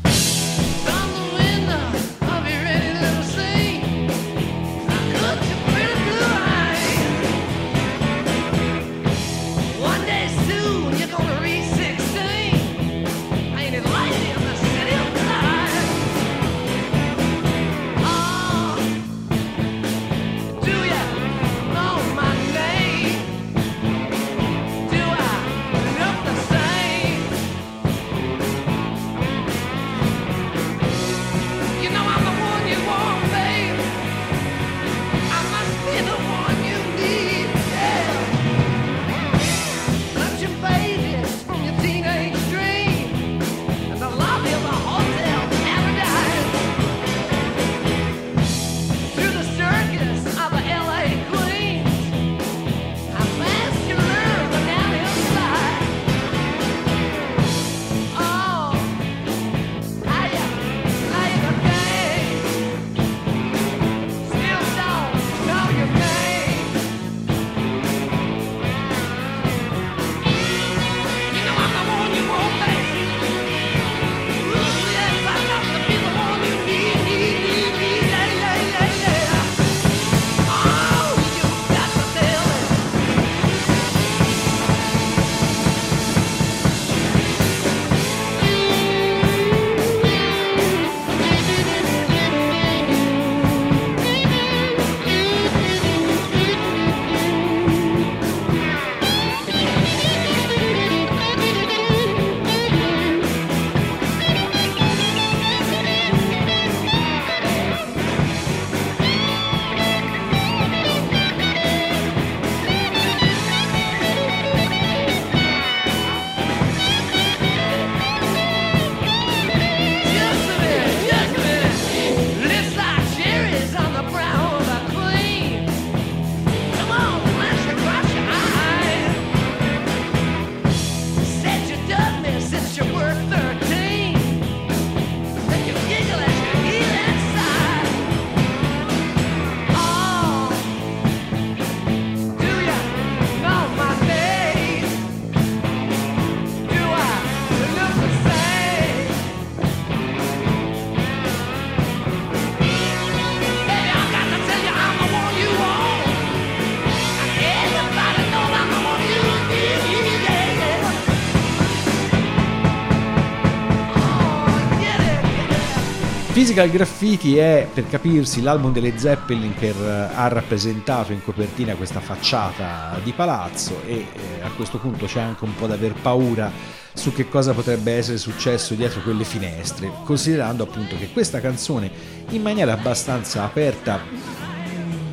Physical 166.45 166.69
Graffiti 166.69 167.39
è, 167.39 167.67
per 167.73 167.89
capirsi, 167.89 168.43
l'album 168.43 168.71
delle 168.71 168.99
Zeppelin 168.99 169.55
che 169.55 169.71
eh, 169.71 169.91
ha 170.15 170.29
rappresentato 170.29 171.11
in 171.13 171.25
copertina 171.25 171.75
questa 171.75 172.01
facciata 172.01 173.01
di 173.03 173.13
palazzo 173.13 173.81
e 173.87 173.95
eh, 173.95 174.43
a 174.43 174.51
questo 174.51 174.77
punto 174.77 175.07
c'è 175.07 175.23
anche 175.23 175.43
un 175.45 175.55
po' 175.55 175.67
da 175.67 175.73
aver 175.73 175.95
paura 175.95 176.53
su 176.93 177.15
che 177.15 177.31
cosa 177.31 177.55
potrebbe 177.55 177.93
essere 177.93 178.19
successo 178.19 178.75
dietro 178.75 179.01
quelle 179.01 179.25
finestre, 179.25 179.91
considerando 180.05 180.65
appunto 180.65 180.99
che 180.99 181.09
questa 181.15 181.41
canzone 181.41 181.91
in 182.29 182.43
maniera 182.43 182.75
abbastanza 182.75 183.45
aperta 183.45 184.03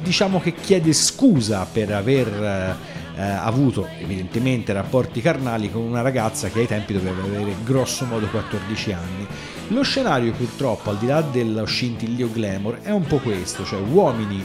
diciamo 0.03 0.41
che 0.41 0.53
chiede 0.53 0.91
scusa 0.91 1.65
per 1.65 1.93
aver 1.93 2.77
eh, 3.15 3.21
avuto 3.21 3.87
evidentemente 3.99 4.73
rapporti 4.73 5.21
carnali 5.21 5.71
con 5.71 5.81
una 5.81 6.01
ragazza 6.01 6.49
che 6.49 6.59
ai 6.59 6.67
tempi 6.67 6.91
doveva 6.91 7.23
avere 7.23 7.55
grosso 7.63 8.03
modo 8.03 8.27
14 8.27 8.91
anni. 8.91 9.27
Lo 9.71 9.83
scenario 9.83 10.33
purtroppo, 10.33 10.89
al 10.89 10.97
di 10.97 11.05
là 11.05 11.21
dello 11.21 11.63
scintillio 11.63 12.29
glamour, 12.29 12.81
è 12.81 12.91
un 12.91 13.07
po' 13.07 13.19
questo, 13.19 13.63
cioè 13.63 13.79
uomini 13.79 14.43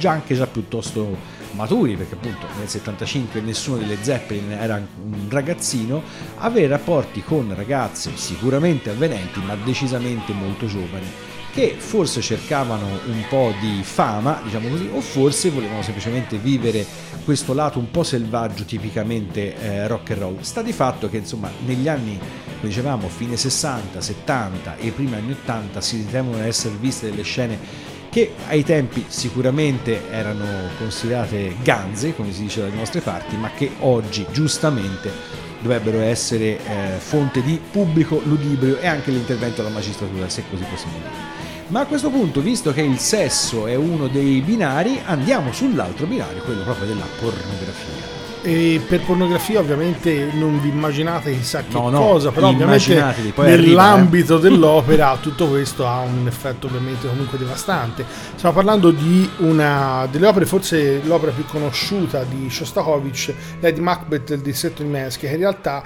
già 0.00 0.10
anche 0.10 0.34
già 0.34 0.48
piuttosto 0.48 1.16
maturi, 1.52 1.94
perché 1.94 2.14
appunto 2.14 2.48
nel 2.58 2.66
75 2.66 3.40
nessuno 3.40 3.76
delle 3.78 3.98
Zeppelin 4.00 4.50
era 4.50 4.74
un 4.74 5.28
ragazzino, 5.28 6.02
avere 6.38 6.66
rapporti 6.66 7.22
con 7.22 7.54
ragazze 7.54 8.16
sicuramente 8.16 8.90
avvenenti, 8.90 9.38
ma 9.40 9.54
decisamente 9.54 10.32
molto 10.32 10.66
giovani 10.66 11.27
che 11.52 11.74
forse 11.76 12.20
cercavano 12.20 12.86
un 13.06 13.24
po' 13.28 13.52
di 13.60 13.80
fama, 13.82 14.40
diciamo 14.44 14.68
così, 14.68 14.88
o 14.92 15.00
forse 15.00 15.50
volevano 15.50 15.82
semplicemente 15.82 16.36
vivere 16.36 16.86
questo 17.24 17.52
lato 17.52 17.78
un 17.78 17.90
po' 17.90 18.04
selvaggio 18.04 18.64
tipicamente 18.64 19.56
eh, 19.56 19.86
rock 19.86 20.12
and 20.12 20.20
roll. 20.20 20.40
Sta 20.40 20.62
di 20.62 20.72
fatto 20.72 21.08
che 21.08 21.18
insomma 21.18 21.50
negli 21.64 21.88
anni, 21.88 22.18
come 22.18 22.68
dicevamo, 22.68 23.08
fine 23.08 23.36
60, 23.36 24.00
70 24.00 24.76
e 24.76 24.90
primi 24.90 25.14
anni 25.14 25.32
80 25.32 25.80
si 25.80 25.96
ritengono 25.96 26.42
essere 26.42 26.74
viste 26.78 27.10
delle 27.10 27.22
scene 27.22 27.58
che 28.10 28.32
ai 28.46 28.64
tempi 28.64 29.04
sicuramente 29.08 30.10
erano 30.10 30.46
considerate 30.78 31.56
ganze, 31.62 32.14
come 32.14 32.32
si 32.32 32.42
dice 32.42 32.60
dalle 32.60 32.74
nostre 32.74 33.00
parti, 33.00 33.36
ma 33.36 33.50
che 33.50 33.72
oggi 33.80 34.26
giustamente 34.32 35.10
dovrebbero 35.60 36.00
essere 36.00 36.58
eh, 36.64 36.98
fonte 36.98 37.42
di 37.42 37.60
pubblico 37.70 38.20
ludibrio 38.24 38.78
e 38.78 38.86
anche 38.86 39.10
l'intervento 39.10 39.62
della 39.62 39.74
magistratura, 39.74 40.28
se 40.28 40.44
così 40.48 40.64
possiamo 40.64 40.96
dire. 40.98 41.37
Ma 41.68 41.80
a 41.80 41.84
questo 41.84 42.08
punto, 42.08 42.40
visto 42.40 42.72
che 42.72 42.80
il 42.80 42.98
sesso 42.98 43.66
è 43.66 43.74
uno 43.74 44.08
dei 44.08 44.40
binari, 44.40 45.00
andiamo 45.04 45.52
sull'altro 45.52 46.06
binario, 46.06 46.40
quello 46.42 46.62
proprio 46.62 46.86
della 46.86 47.04
pornografia. 47.20 48.16
E 48.40 48.80
per 48.86 49.00
pornografia 49.00 49.58
ovviamente 49.58 50.30
non 50.32 50.60
vi 50.60 50.68
immaginate 50.68 51.32
chissà 51.32 51.64
che 51.64 51.72
No, 51.72 51.90
no, 51.90 51.98
cosa, 51.98 52.30
però 52.30 52.48
ovviamente 52.48 52.94
nell'ambito 52.94 54.36
arriva, 54.36 54.46
eh. 54.46 54.50
dell'opera 54.50 55.18
tutto 55.20 55.48
questo 55.48 55.86
ha 55.86 55.98
un 55.98 56.26
effetto 56.26 56.68
ovviamente 56.68 57.06
comunque 57.06 57.36
devastante. 57.36 58.06
Stiamo 58.36 58.54
parlando 58.54 58.90
di 58.90 59.28
una 59.38 60.06
delle 60.10 60.26
opere, 60.26 60.46
forse 60.46 61.02
l'opera 61.04 61.32
più 61.32 61.44
conosciuta 61.44 62.22
di 62.22 62.48
Shostakovich, 62.48 63.34
Lady 63.60 63.80
Macbeth 63.80 64.28
del 64.28 64.40
distretto 64.40 64.82
di 64.82 64.88
Minsk, 64.88 65.20
che 65.20 65.26
in 65.26 65.36
realtà 65.36 65.82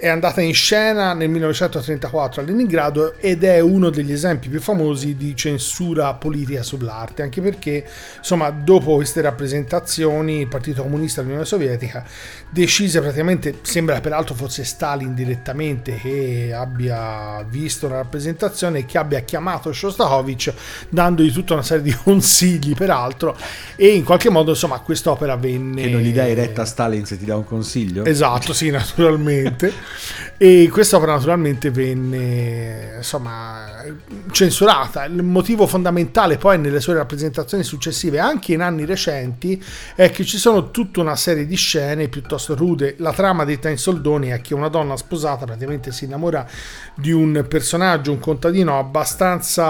è 0.00 0.08
andata 0.08 0.40
in 0.40 0.54
scena 0.54 1.12
nel 1.12 1.28
1934 1.28 2.40
a 2.40 2.44
Leningrado 2.46 3.18
ed 3.18 3.44
è 3.44 3.60
uno 3.60 3.90
degli 3.90 4.12
esempi 4.12 4.48
più 4.48 4.58
famosi 4.58 5.14
di 5.14 5.36
censura 5.36 6.14
politica 6.14 6.62
sull'arte, 6.62 7.20
anche 7.20 7.42
perché 7.42 7.84
insomma 8.16 8.48
dopo 8.48 8.94
queste 8.94 9.20
rappresentazioni 9.20 10.40
il 10.40 10.48
Partito 10.48 10.80
Comunista 10.80 11.20
dell'Unione 11.20 11.46
Sovietica 11.46 12.02
decise 12.48 13.02
praticamente, 13.02 13.58
sembra 13.60 14.00
peraltro 14.00 14.34
fosse 14.34 14.64
Stalin 14.64 15.12
direttamente 15.12 15.96
che 15.96 16.50
abbia 16.54 17.44
visto 17.46 17.86
la 17.86 17.96
rappresentazione 17.96 18.78
e 18.78 18.86
che 18.86 18.96
abbia 18.96 19.20
chiamato 19.20 19.70
Shostakovich 19.70 20.54
dandogli 20.88 21.30
tutta 21.30 21.52
una 21.52 21.62
serie 21.62 21.82
di 21.82 21.92
consigli 22.02 22.72
peraltro 22.74 23.36
e 23.76 23.88
in 23.88 24.04
qualche 24.04 24.30
modo 24.30 24.52
insomma 24.52 24.78
quest'opera 24.78 25.36
venne... 25.36 25.82
Che 25.82 25.90
non 25.90 26.00
gli 26.00 26.12
dai 26.14 26.32
retta 26.32 26.62
a 26.62 26.64
Stalin 26.64 27.04
se 27.04 27.18
ti 27.18 27.26
dà 27.26 27.36
un 27.36 27.44
consiglio? 27.44 28.06
Esatto, 28.06 28.54
sì, 28.54 28.70
naturalmente. 28.70 29.72
E 30.36 30.70
quest'opera 30.72 31.12
naturalmente 31.12 31.70
venne 31.70 32.94
insomma 32.96 33.84
censurata. 34.30 35.04
Il 35.04 35.22
motivo 35.22 35.66
fondamentale 35.66 36.38
poi 36.38 36.58
nelle 36.58 36.80
sue 36.80 36.94
rappresentazioni 36.94 37.62
successive, 37.62 38.18
anche 38.18 38.54
in 38.54 38.62
anni 38.62 38.86
recenti, 38.86 39.62
è 39.94 40.10
che 40.10 40.24
ci 40.24 40.38
sono 40.38 40.70
tutta 40.70 41.00
una 41.00 41.16
serie 41.16 41.44
di 41.46 41.56
scene 41.56 42.08
piuttosto 42.08 42.54
rude. 42.54 42.94
La 42.98 43.12
trama 43.12 43.44
detta 43.44 43.68
in 43.68 43.76
soldoni 43.76 44.28
è 44.28 44.40
che 44.40 44.54
una 44.54 44.68
donna 44.68 44.96
sposata 44.96 45.44
praticamente 45.44 45.92
si 45.92 46.06
innamora 46.06 46.48
di 46.94 47.12
un 47.12 47.44
personaggio, 47.46 48.12
un 48.12 48.20
contadino 48.20 48.78
abbastanza 48.78 49.68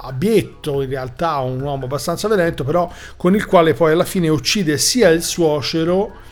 abietto, 0.00 0.82
in 0.82 0.88
realtà 0.88 1.36
un 1.38 1.60
uomo 1.60 1.84
abbastanza 1.84 2.26
violento, 2.26 2.64
però 2.64 2.90
con 3.16 3.34
il 3.36 3.46
quale 3.46 3.74
poi 3.74 3.92
alla 3.92 4.04
fine 4.04 4.28
uccide 4.28 4.76
sia 4.76 5.08
il 5.10 5.22
suocero 5.22 6.24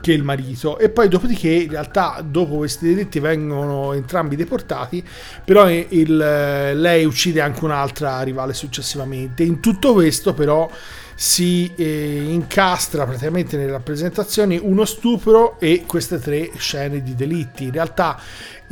che 0.00 0.12
il 0.12 0.22
marito. 0.22 0.78
E 0.78 0.88
poi 0.88 1.08
dopodiché 1.08 1.50
in 1.50 1.70
realtà 1.70 2.24
dopo 2.26 2.56
questi 2.56 2.88
delitti 2.88 3.18
vengono 3.20 3.92
entrambi 3.92 4.36
deportati 4.36 5.04
però 5.44 5.68
il, 5.70 6.16
lei 6.16 7.04
uccide 7.04 7.40
anche 7.40 7.64
un'altra 7.64 8.20
rivale 8.22 8.54
successivamente. 8.54 9.42
In 9.42 9.60
tutto 9.60 9.92
questo 9.92 10.34
però 10.34 10.70
si 11.14 11.70
eh, 11.76 12.22
incastra 12.30 13.04
praticamente 13.04 13.58
nelle 13.58 13.72
rappresentazioni 13.72 14.58
uno 14.62 14.86
stupro 14.86 15.60
e 15.60 15.84
queste 15.86 16.18
tre 16.18 16.50
scene 16.56 17.02
di 17.02 17.14
delitti. 17.14 17.64
In 17.64 17.72
realtà 17.72 18.18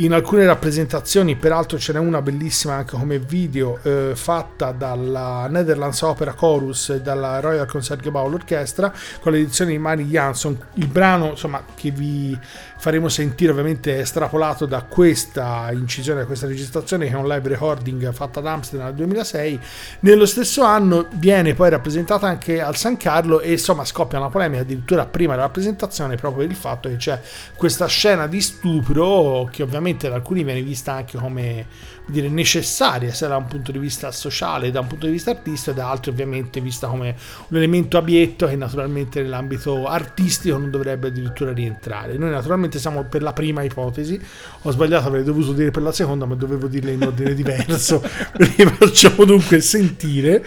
in 0.00 0.12
alcune 0.12 0.46
rappresentazioni, 0.46 1.34
peraltro 1.34 1.76
ce 1.76 1.92
n'è 1.92 1.98
una 1.98 2.22
bellissima 2.22 2.74
anche 2.74 2.96
come 2.96 3.18
video 3.18 3.80
eh, 3.82 4.12
fatta 4.14 4.70
dalla 4.70 5.48
Netherlands 5.48 6.02
Opera 6.02 6.34
Chorus 6.34 6.90
e 6.90 7.00
dalla 7.00 7.40
Royal 7.40 7.66
Concertgebouw 7.66 8.32
Orchestra 8.32 8.92
con 9.20 9.32
l'edizione 9.32 9.72
di 9.72 9.78
Mari 9.78 10.04
Jansson. 10.04 10.56
Il 10.74 10.86
brano 10.86 11.30
insomma, 11.30 11.64
che 11.74 11.90
vi 11.90 12.38
faremo 12.78 13.08
sentire 13.08 13.50
ovviamente 13.50 13.96
è 13.96 13.98
estrapolato 14.00 14.66
da 14.66 14.82
questa 14.82 15.68
incisione, 15.72 16.20
da 16.20 16.26
questa 16.26 16.46
registrazione 16.46 17.06
che 17.06 17.14
è 17.14 17.16
un 17.16 17.26
live 17.26 17.48
recording 17.48 18.12
fatta 18.12 18.38
ad 18.38 18.46
Amsterdam 18.46 18.86
nel 18.88 18.96
2006. 18.96 19.60
Nello 20.00 20.26
stesso 20.26 20.62
anno 20.62 21.08
viene 21.14 21.54
poi 21.54 21.70
rappresentata 21.70 22.28
anche 22.28 22.60
al 22.60 22.76
San 22.76 22.96
Carlo 22.96 23.40
e 23.40 23.50
insomma 23.50 23.84
scoppia 23.84 24.18
una 24.18 24.28
polemica 24.28 24.62
addirittura 24.62 25.06
prima 25.06 25.32
della 25.32 25.46
rappresentazione 25.46 26.14
proprio 26.14 26.42
per 26.42 26.52
il 26.52 26.56
fatto 26.56 26.88
che 26.88 26.96
c'è 26.96 27.20
questa 27.56 27.86
scena 27.86 28.28
di 28.28 28.40
stupro 28.40 29.48
che 29.50 29.64
ovviamente 29.64 29.86
da 29.96 30.14
alcuni 30.14 30.44
viene 30.44 30.62
vista 30.62 30.92
anche 30.92 31.18
come 31.18 31.66
dire, 32.06 32.28
necessaria 32.28 33.12
sia 33.12 33.28
da 33.28 33.36
un 33.36 33.46
punto 33.46 33.72
di 33.72 33.78
vista 33.78 34.10
sociale, 34.10 34.70
da 34.70 34.80
un 34.80 34.86
punto 34.86 35.06
di 35.06 35.12
vista 35.12 35.30
artistico, 35.30 35.70
e 35.70 35.74
da 35.74 35.90
altri 35.90 36.10
ovviamente 36.10 36.60
vista 36.60 36.86
come 36.88 37.14
un 37.48 37.56
elemento 37.56 37.96
abietto 37.96 38.46
che 38.46 38.56
naturalmente 38.56 39.22
nell'ambito 39.22 39.86
artistico 39.86 40.58
non 40.58 40.70
dovrebbe 40.70 41.08
addirittura 41.08 41.52
rientrare. 41.52 42.16
Noi 42.16 42.30
naturalmente 42.30 42.78
siamo 42.78 43.04
per 43.04 43.22
la 43.22 43.32
prima 43.32 43.62
ipotesi, 43.62 44.20
ho 44.62 44.70
sbagliato, 44.70 45.08
avrei 45.08 45.24
dovuto 45.24 45.52
dire 45.52 45.70
per 45.70 45.82
la 45.82 45.92
seconda, 45.92 46.26
ma 46.26 46.34
dovevo 46.34 46.66
dirla 46.66 46.90
in 46.90 47.02
ordine 47.02 47.34
diverso, 47.34 48.02
quindi 48.34 48.64
facciamo 48.64 49.24
dunque 49.24 49.60
sentire 49.60 50.44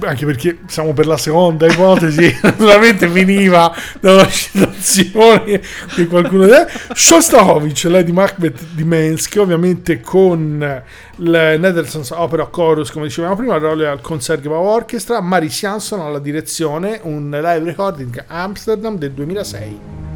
anche 0.00 0.24
perché 0.24 0.58
siamo 0.66 0.92
per 0.92 1.06
la 1.06 1.16
seconda 1.16 1.66
ipotesi, 1.66 2.38
naturalmente 2.42 3.08
finiva 3.08 3.74
dalla 4.00 4.26
citazione 4.28 5.60
che 5.94 6.06
qualcuno 6.06 6.46
Shostakovich, 6.92 7.84
Lady 7.84 8.12
Macbeth 8.12 8.60
di 8.72 8.84
Mensk, 8.84 9.36
ovviamente 9.38 10.00
con 10.00 10.82
il 11.16 11.30
Netherlands 11.30 12.10
Opera 12.10 12.46
Chorus, 12.46 12.90
come 12.90 13.06
dicevamo 13.06 13.36
prima, 13.36 13.58
Royal 13.58 14.00
Concertgebouw 14.00 14.64
Orchestra, 14.64 15.20
Maris 15.20 15.58
Jansson 15.58 16.00
alla 16.00 16.18
direzione, 16.18 17.00
un 17.02 17.30
live 17.30 17.64
recording 17.64 18.24
a 18.26 18.42
Amsterdam 18.42 18.96
del 18.96 19.12
2006. 19.12 20.09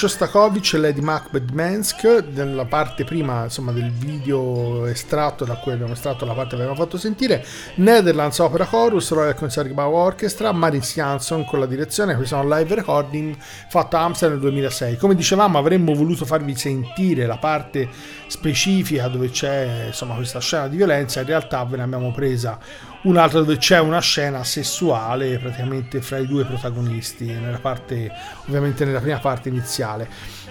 Shostakovich 0.00 0.72
e 0.72 0.78
Lady 0.78 1.02
Macbeth 1.02 1.50
Mansk 1.50 2.24
nella 2.32 2.64
parte 2.64 3.04
prima 3.04 3.42
insomma, 3.44 3.70
del 3.70 3.90
video 3.90 4.86
estratto 4.86 5.44
da 5.44 5.56
cui 5.56 5.72
abbiamo 5.72 5.92
estratto 5.92 6.24
la 6.24 6.32
parte 6.32 6.56
che 6.56 6.62
abbiamo 6.62 6.74
fatto 6.74 6.96
sentire 6.96 7.44
Netherlands 7.74 8.38
Opera 8.38 8.64
Chorus 8.64 9.10
Royal 9.10 9.34
Concertgebouw 9.34 9.92
Orchestra 9.92 10.52
Maris 10.52 10.94
Jansson 10.94 11.44
con 11.44 11.58
la 11.58 11.66
direzione 11.66 12.14
questi 12.14 12.34
sono 12.34 12.48
live 12.48 12.76
recording 12.76 13.36
fatto 13.68 13.96
a 13.98 14.04
Amsterdam 14.04 14.38
nel 14.40 14.48
2006 14.48 14.96
come 14.96 15.14
dicevamo 15.14 15.58
avremmo 15.58 15.92
voluto 15.92 16.24
farvi 16.24 16.56
sentire 16.56 17.26
la 17.26 17.36
parte 17.36 17.86
specifica 18.26 19.06
dove 19.08 19.28
c'è 19.28 19.88
insomma 19.88 20.14
questa 20.14 20.40
scena 20.40 20.66
di 20.68 20.78
violenza 20.78 21.20
in 21.20 21.26
realtà 21.26 21.62
ve 21.64 21.76
ne 21.76 21.82
abbiamo 21.82 22.10
presa 22.10 22.58
un'altra 23.02 23.38
dove 23.40 23.56
c'è 23.56 23.78
una 23.80 24.00
scena 24.00 24.44
sessuale 24.44 25.38
praticamente 25.38 26.02
fra 26.02 26.18
i 26.18 26.26
due 26.26 26.44
protagonisti 26.44 27.24
nella 27.24 27.58
parte 27.58 28.10
ovviamente 28.46 28.84
nella 28.84 29.00
prima 29.00 29.18
parte 29.18 29.48
iniziale. 29.48 30.08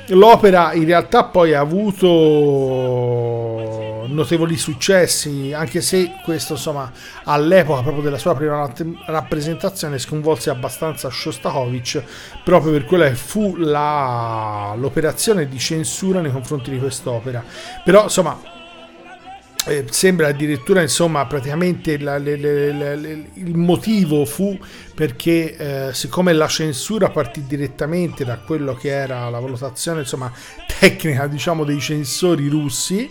L'opera 0.08 0.74
in 0.74 0.86
realtà 0.86 1.26
poi 1.26 1.54
ha 1.54 1.60
avuto 1.60 2.88
notevoli 4.08 4.58
successi 4.58 5.54
anche 5.54 5.82
se 5.82 6.14
questo 6.24 6.54
insomma 6.54 6.92
all'epoca 7.26 7.82
proprio 7.82 8.02
della 8.02 8.18
sua 8.18 8.34
prima 8.34 8.68
rappresentazione 9.06 10.00
sconvolse 10.00 10.50
abbastanza 10.50 11.12
Shostakovich 11.12 12.02
proprio 12.44 12.72
per 12.72 12.86
quella 12.86 13.08
che 13.08 13.14
fu 13.14 13.56
la, 13.58 14.74
l'operazione 14.76 15.48
di 15.48 15.60
censura 15.60 16.22
nei 16.22 16.32
confronti 16.32 16.72
di 16.72 16.80
quest'opera. 16.80 17.44
Però 17.84 18.04
insomma 18.04 18.58
eh, 19.70 19.86
sembra 19.90 20.28
addirittura 20.28 20.82
insomma 20.82 21.26
praticamente 21.26 21.98
la, 22.00 22.18
le, 22.18 22.36
le, 22.36 22.72
le, 22.74 23.30
il 23.36 23.56
motivo 23.56 24.26
fu 24.26 24.58
perché 24.96 25.88
eh, 25.90 25.94
siccome 25.94 26.34
la 26.34 26.48
censura 26.48 27.10
partì 27.10 27.46
direttamente 27.46 28.26
da 28.26 28.40
quello 28.40 28.74
che 28.74 28.90
era 28.90 29.30
la 29.30 29.40
valutazione 29.40 30.02
insomma 30.02 30.32
tecnica 30.80 31.28
diciamo 31.28 31.64
dei 31.64 31.80
censori 31.80 32.48
russi 32.48 33.10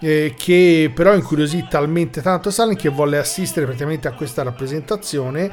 eh, 0.00 0.34
che 0.36 0.92
però 0.94 1.14
incuriosì 1.14 1.66
talmente 1.68 2.20
tanto 2.20 2.50
Stalin 2.50 2.76
che 2.76 2.90
volle 2.90 3.18
assistere 3.18 3.64
praticamente 3.64 4.06
a 4.06 4.12
questa 4.12 4.42
rappresentazione 4.42 5.50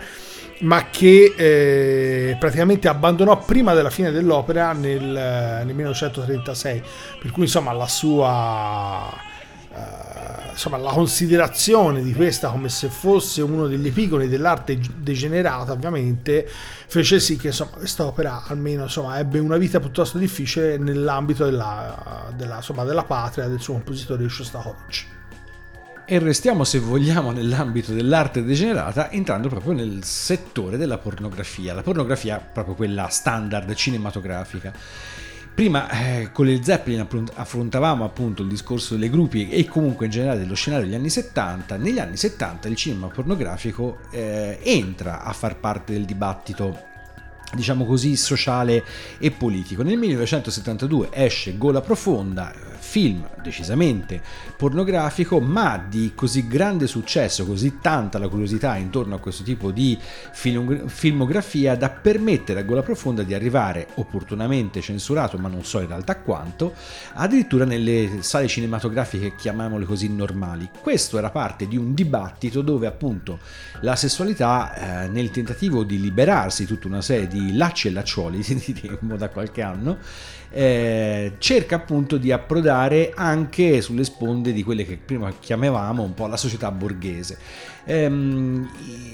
ma 0.62 0.90
che 0.90 1.34
eh, 1.36 2.36
praticamente 2.38 2.88
abbandonò 2.88 3.40
prima 3.40 3.74
della 3.74 3.90
fine 3.90 4.12
dell'opera 4.12 4.74
nel, 4.74 5.02
nel 5.02 5.74
1936 5.74 6.84
per 7.20 7.32
cui 7.32 7.44
insomma 7.44 7.72
la 7.72 7.88
sua 7.88 9.30
Uh, 9.74 10.11
insomma, 10.52 10.78
la 10.78 10.92
considerazione 10.92 12.02
di 12.02 12.14
questa 12.14 12.50
come 12.50 12.70
se 12.70 12.90
fosse 12.90 13.42
uno 13.42 13.68
degli 13.68 13.88
epigoni 13.88 14.28
dell'arte 14.28 14.80
degenerata, 14.98 15.72
ovviamente, 15.72 16.48
fece 16.88 17.20
sì 17.20 17.38
che 17.38 17.48
insomma, 17.48 17.72
quest'opera 17.72 18.44
almeno 18.48 18.84
insomma, 18.84 19.20
ebbe 19.20 19.40
una 19.40 19.58
vita 19.58 19.80
piuttosto 19.80 20.18
difficile 20.18 20.78
nell'ambito 20.78 21.46
della, 21.46 22.32
della, 22.36 22.58
insomma, 22.58 22.84
della 22.84 23.04
patria 23.04 23.48
del 23.48 23.60
suo 23.60 23.74
compositore 23.74 24.28
Shostakovich. 24.28 25.06
E 26.06 26.20
restiamo, 26.20 26.66
se 26.66 26.80
vogliamo, 26.80 27.32
nell'ambito 27.32 27.94
dell'arte 27.94 28.44
degenerata, 28.44 29.10
entrando 29.12 29.48
proprio 29.48 29.72
nel 29.72 30.04
settore 30.04 30.76
della 30.76 30.98
pornografia, 30.98 31.74
la 31.74 31.84
pornografia 31.84 32.38
proprio 32.38 32.76
quella 32.76 33.08
standard 33.08 33.74
cinematografica. 33.74 34.74
Prima 35.62 35.92
eh, 35.92 36.32
con 36.32 36.48
le 36.48 36.64
Zeppelin 36.64 37.06
affrontavamo 37.36 38.04
appunto 38.04 38.42
il 38.42 38.48
discorso 38.48 38.96
delle 38.96 39.12
gruppi 39.12 39.48
e 39.48 39.66
comunque 39.66 40.06
in 40.06 40.12
generale 40.12 40.40
dello 40.40 40.56
scenario 40.56 40.88
degli 40.88 40.96
anni 40.96 41.12
70. 41.12 41.78
Negli 41.78 42.00
anni 42.00 42.18
70 42.18 42.68
il 42.68 42.76
cinema 42.76 43.10
pornografico 43.10 44.00
eh, 44.10 44.58
entra 44.64 45.22
a 45.22 45.32
far 45.34 45.58
parte 45.58 45.94
del 45.94 46.06
dibattito 46.06 46.86
diciamo 47.54 47.86
così 47.86 48.16
sociale 48.16 48.84
e 49.20 49.30
politico. 49.30 49.84
Nel 49.84 50.00
1972 50.00 51.10
esce 51.12 51.56
Gola 51.60 51.82
Profonda, 51.82 52.52
film 52.92 53.26
decisamente 53.42 54.22
pornografico, 54.58 55.40
ma 55.40 55.82
di 55.88 56.12
così 56.14 56.46
grande 56.46 56.88
successo, 56.88 57.46
così 57.46 57.78
tanta 57.80 58.20
la 58.20 58.28
curiosità 58.28 58.76
intorno 58.76 59.16
a 59.16 59.20
questo 59.20 59.44
tipo 59.44 59.72
di 59.72 59.98
film- 60.34 60.88
filmografia 60.88 61.78
da 61.78 61.90
permettere 61.90 62.60
a 62.60 62.64
Gola 62.64 62.82
Profonda 62.82 63.24
di 63.24 63.34
arrivare 63.34 63.88
opportunamente 63.96 64.82
censurato, 64.82 65.38
ma 65.38 65.48
non 65.48 65.64
so 65.64 65.80
in 65.80 65.88
realtà 65.88 66.18
quanto, 66.18 66.74
addirittura 67.14 67.64
nelle 67.64 68.18
sale 68.20 68.50
cinematografiche, 68.50 69.36
chiamiamole 69.38 69.86
così, 69.86 70.14
normali. 70.14 70.70
Questo 70.82 71.18
era 71.18 71.30
parte 71.30 71.70
di 71.70 71.78
un 71.78 71.94
dibattito 71.94 72.62
dove 72.62 72.88
appunto 72.88 73.40
la 73.80 73.96
sessualità, 73.96 75.06
eh, 75.06 75.08
nel 75.08 75.32
tentativo 75.32 75.86
di 75.86 75.98
liberarsi 75.98 76.66
tutta 76.66 76.88
una 76.88 77.02
serie 77.02 77.28
di 77.28 77.56
lacci 77.56 77.88
e 77.88 77.92
lacciuoli, 77.92 78.44
dice 78.44 79.00
da 79.00 79.30
qualche 79.30 79.62
anno, 79.62 79.98
eh, 80.52 81.34
cerca 81.38 81.78
appunto 81.78 82.18
di 82.18 82.32
approdare 82.32 83.14
anche 83.16 83.82
sulle 83.82 84.04
sponde 84.04 84.52
di 84.52 84.64
quelle 84.64 84.86
che 84.86 84.98
prima 84.98 85.32
chiamavamo 85.38 86.04
un 86.04 86.14
po' 86.14 86.28
la 86.28 86.38
società 86.38 86.72
borghese. 86.72 87.38
Ehm, 87.86 88.70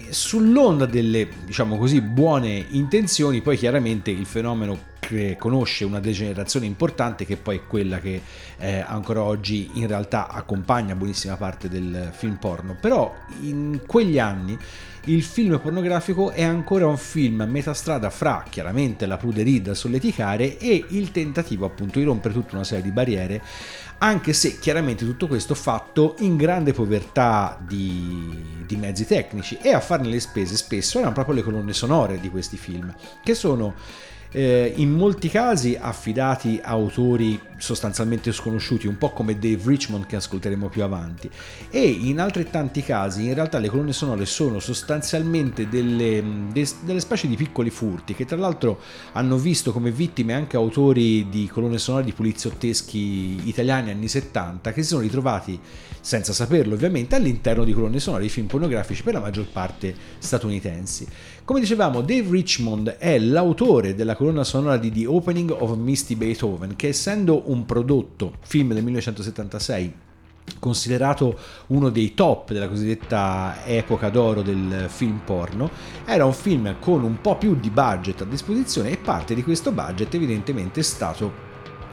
sull'onda 0.10 0.86
delle, 0.86 1.28
diciamo 1.46 1.78
così, 1.78 2.02
buone 2.02 2.66
intenzioni, 2.70 3.42
poi 3.42 3.56
chiaramente 3.56 4.12
il 4.12 4.26
fenomeno 4.26 4.96
conosce 5.38 5.86
una 5.86 6.00
degenerazione 6.00 6.66
importante 6.66 7.26
che 7.26 7.38
poi 7.38 7.58
è 7.58 7.66
quella 7.66 8.00
che 8.00 8.22
eh, 8.58 8.80
ancora 8.80 9.22
oggi 9.24 9.70
in 9.74 9.88
realtà 9.88 10.28
accompagna 10.30 10.96
buonissima 10.96 11.36
parte 11.38 11.70
del 11.70 12.12
film 12.14 12.36
porno. 12.36 12.78
Però 12.80 13.14
in 13.42 13.82
quegli 13.86 14.20
anni 14.20 14.58
il 15.08 15.24
film 15.24 15.58
pornografico 15.60 16.32
è 16.32 16.44
ancora 16.44 16.86
un 16.86 16.98
film 16.98 17.42
a 17.42 17.46
metà 17.46 17.74
strada 17.74 18.10
fra 18.10 18.44
chiaramente 18.50 19.06
la 19.06 19.18
pruderia 19.18 19.62
da 19.62 19.74
solleticare 19.74 20.58
e 20.58 20.84
il 20.90 21.12
tentativo 21.12 21.66
appunto 21.66 22.00
di 22.00 22.06
rompere 22.06 22.34
tutta 22.34 22.56
una 22.56 22.66
serie 22.66 22.84
di 22.84 22.92
barriere 22.92 23.42
anche 24.00 24.34
se 24.34 24.60
chiaramente 24.60 25.06
tutto 25.06 25.28
questo 25.28 25.56
fatto 25.56 26.16
in 26.20 26.36
grande 26.36 26.74
povertà 26.74 27.58
di, 27.60 28.44
di, 28.66 28.76
mezzi 28.76 29.06
tecnici 29.06 29.58
e 29.62 29.74
a 29.74 29.80
farne 29.80 30.10
le 30.10 30.20
spese 30.20 30.56
spesso 30.56 31.00
erano 31.00 31.14
proprio 31.14 31.36
le 31.36 31.44
colonne 31.44 31.74
sonore 31.74 32.20
di 32.20 32.30
questi 32.30 32.58
film 32.58 32.94
che 33.24 33.34
sono 33.34 33.76
eh, 34.32 34.74
in 34.76 34.92
molti 34.92 35.30
casi 35.30 35.78
affidati 35.80 36.60
a 36.62 36.76
autori 36.78 37.40
sostanzialmente 37.58 38.32
sconosciuti, 38.32 38.88
un 38.88 38.98
po' 38.98 39.12
come 39.12 39.38
Dave 39.38 39.62
Richmond 39.66 40.06
che 40.06 40.16
ascolteremo 40.16 40.70
più 40.70 40.84
avanti, 40.84 41.30
e 41.70 41.82
in 41.88 42.20
altrettanti 42.20 42.84
casi 42.84 43.26
in 43.26 43.34
realtà 43.34 43.58
le 43.58 43.70
colonne 43.70 43.94
sonore 43.94 44.26
sono 44.26 44.60
sostanzialmente 44.60 45.68
delle, 45.68 46.24
delle 46.52 47.00
specie 47.00 47.28
di 47.28 47.36
piccoli 47.36 47.70
furti 47.70 48.14
che 48.14 48.26
tra 48.26 48.38
l'altro 48.38 48.80
hanno 49.14 49.38
visto 49.38 49.72
come 49.72 49.92
vittime 49.92 50.34
anche 50.34 50.56
autori 50.56 51.28
di 51.30 51.48
colonne 51.48 51.78
sonore 51.78 52.04
di 52.04 52.14
poliziotteschi 52.14 53.48
italiani 53.48 53.92
anni 53.92 54.08
70 54.08 54.72
che 54.72 54.84
si 54.84 54.90
sono 54.90 55.02
ritrovati 55.02 55.60
senza 56.00 56.32
saperlo 56.32 56.76
ovviamente 56.76 57.16
all'interno 57.16 57.64
di 57.64 57.74
colonne 57.74 58.00
sonore 58.00 58.24
di 58.24 58.30
film 58.30 58.48
pornografici 58.48 59.04
per 59.04 59.14
la 59.14 59.20
maggior 59.20 59.48
parte 59.48 59.94
statunitensi. 60.20 61.08
Come 61.48 61.62
dicevamo, 61.62 62.02
Dave 62.02 62.30
Richmond 62.30 62.98
è 62.98 63.18
l'autore 63.18 63.96
della 63.96 64.18
colonna 64.18 64.44
sonora 64.44 64.76
di 64.76 64.92
The 64.92 65.06
Opening 65.06 65.50
of 65.58 65.78
Misty 65.78 66.16
Beethoven, 66.16 66.76
che 66.76 66.90
essendo 66.90 67.44
un 67.46 67.64
prodotto, 67.64 68.34
film 68.42 68.74
del 68.74 68.84
1976, 68.84 69.94
considerato 70.60 71.40
uno 71.68 71.88
dei 71.88 72.14
top 72.14 72.52
della 72.52 72.68
cosiddetta 72.68 73.66
epoca 73.66 74.10
d'oro 74.10 74.42
del 74.42 74.88
film 74.90 75.22
porno, 75.24 75.70
era 76.04 76.26
un 76.26 76.34
film 76.34 76.76
con 76.82 77.06
un 77.06 77.22
po' 77.22 77.38
più 77.38 77.56
di 77.56 77.70
budget 77.70 78.24
a 78.24 78.26
disposizione 78.26 78.90
e 78.90 78.98
parte 78.98 79.34
di 79.34 79.42
questo 79.42 79.72
budget 79.72 80.14
evidentemente 80.16 80.82
è 80.82 80.84
stato 80.84 81.32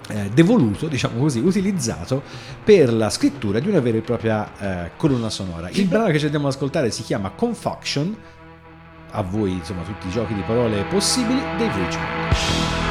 eh, 0.09 0.31
devoluto, 0.35 0.89
diciamo 0.89 1.21
così, 1.21 1.39
utilizzato 1.39 2.25
per 2.65 2.93
la 2.93 3.09
scrittura 3.09 3.61
di 3.61 3.69
una 3.69 3.79
vera 3.79 3.99
e 3.99 4.01
propria 4.01 4.87
eh, 4.87 4.91
colonna 4.97 5.31
sonora. 5.31 5.71
Il 5.71 5.87
brano 5.87 6.11
che 6.11 6.19
ci 6.19 6.25
andiamo 6.25 6.49
ad 6.49 6.55
ascoltare 6.55 6.91
si 6.91 7.05
chiama 7.05 7.31
Confoction 7.31 8.17
a 9.15 9.23
voi 9.23 9.53
insomma 9.53 9.83
tutti 9.83 10.09
i 10.09 10.11
giochi 10.11 10.35
di 10.35 10.43
parole 10.43 10.83
possibili 10.85 11.41
Dave 11.57 11.85
Richmond 11.85 12.84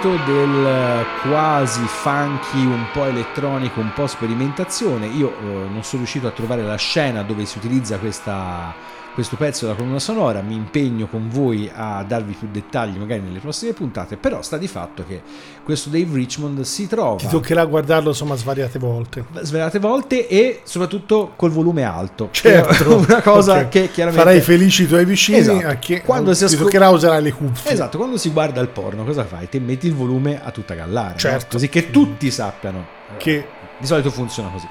nell'ambito 0.00 0.16
del 0.24 1.04
quasi 1.22 1.84
funky, 1.84 2.64
un 2.64 2.86
po' 2.92 3.04
elettronico, 3.04 3.80
un 3.80 3.92
po' 3.92 4.06
sperimentazione. 4.06 5.06
Io 5.06 5.28
eh, 5.28 5.42
non 5.42 5.82
sono 5.82 5.98
riuscito 5.98 6.26
a 6.26 6.30
trovare 6.30 6.62
la 6.62 6.76
scena 6.76 7.22
dove 7.22 7.44
si 7.44 7.58
utilizza 7.58 7.98
questa 7.98 8.74
questo 9.20 9.36
pezzo 9.36 9.66
della 9.66 9.76
colonna 9.76 9.98
sonora, 9.98 10.40
mi 10.40 10.54
impegno 10.54 11.06
con 11.06 11.28
voi 11.28 11.70
a 11.74 12.02
darvi 12.08 12.32
più 12.38 12.48
dettagli 12.50 12.96
magari 12.96 13.20
nelle 13.20 13.38
prossime 13.38 13.72
puntate, 13.72 14.16
però 14.16 14.40
sta 14.40 14.56
di 14.56 14.66
fatto 14.66 15.04
che 15.06 15.20
questo 15.62 15.90
Dave 15.90 16.08
Richmond 16.14 16.62
si 16.62 16.86
trova... 16.86 17.16
Ti 17.16 17.28
toccherà 17.28 17.64
guardarlo 17.66 18.08
insomma 18.08 18.34
svariate 18.34 18.78
volte. 18.78 19.24
Svariate 19.42 19.78
volte 19.78 20.26
e 20.26 20.60
soprattutto 20.64 21.32
col 21.36 21.50
volume 21.50 21.82
alto. 21.82 22.28
Certo. 22.40 22.96
Una 22.96 23.20
cosa 23.20 23.48
Okay. 23.50 23.68
che 23.68 23.90
chiaramente... 23.90 24.24
Farai 24.24 24.40
felici 24.40 24.84
i 24.84 24.86
tuoi 24.86 25.04
vicini 25.04 25.38
Esatto. 25.38 25.66
a 25.66 25.74
che 25.74 26.00
Quando 26.02 26.32
si 26.32 26.38
ti 26.40 26.44
ascol- 26.54 26.64
toccherà 26.64 26.88
usare 26.88 27.20
le 27.20 27.32
cuffie. 27.32 27.72
Esatto, 27.72 27.98
quando 27.98 28.16
si 28.16 28.30
guarda 28.30 28.60
il 28.60 28.68
porno 28.68 29.04
cosa 29.04 29.24
fai? 29.24 29.48
Te 29.50 29.60
metti 29.60 29.86
il 29.86 29.94
volume 29.94 30.40
a 30.42 30.50
tutta 30.50 30.72
gallare, 30.74 31.12
no? 31.12 31.18
Certo. 31.18 31.46
così 31.50 31.68
che 31.68 31.90
tutti 31.90 32.30
sappiano 32.30 32.86
Che 33.18 33.46
di 33.78 33.86
solito 33.86 34.10
funziona 34.10 34.48
così. 34.50 34.66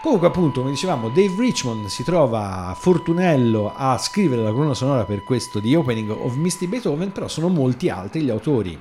Comunque, 0.00 0.28
appunto, 0.28 0.60
come 0.60 0.70
dicevamo, 0.72 1.08
Dave 1.08 1.34
Richmond 1.36 1.86
si 1.86 2.04
trova 2.04 2.72
fortunello 2.78 3.72
a 3.74 3.98
scrivere 3.98 4.42
la 4.42 4.52
colonna 4.52 4.74
sonora 4.74 5.04
per 5.04 5.24
questo 5.24 5.60
The 5.60 5.74
Opening 5.74 6.10
of 6.10 6.36
Misty 6.36 6.68
Beethoven, 6.68 7.10
però 7.10 7.26
sono 7.26 7.48
molti 7.48 7.88
altri 7.88 8.22
gli 8.22 8.30
autori, 8.30 8.78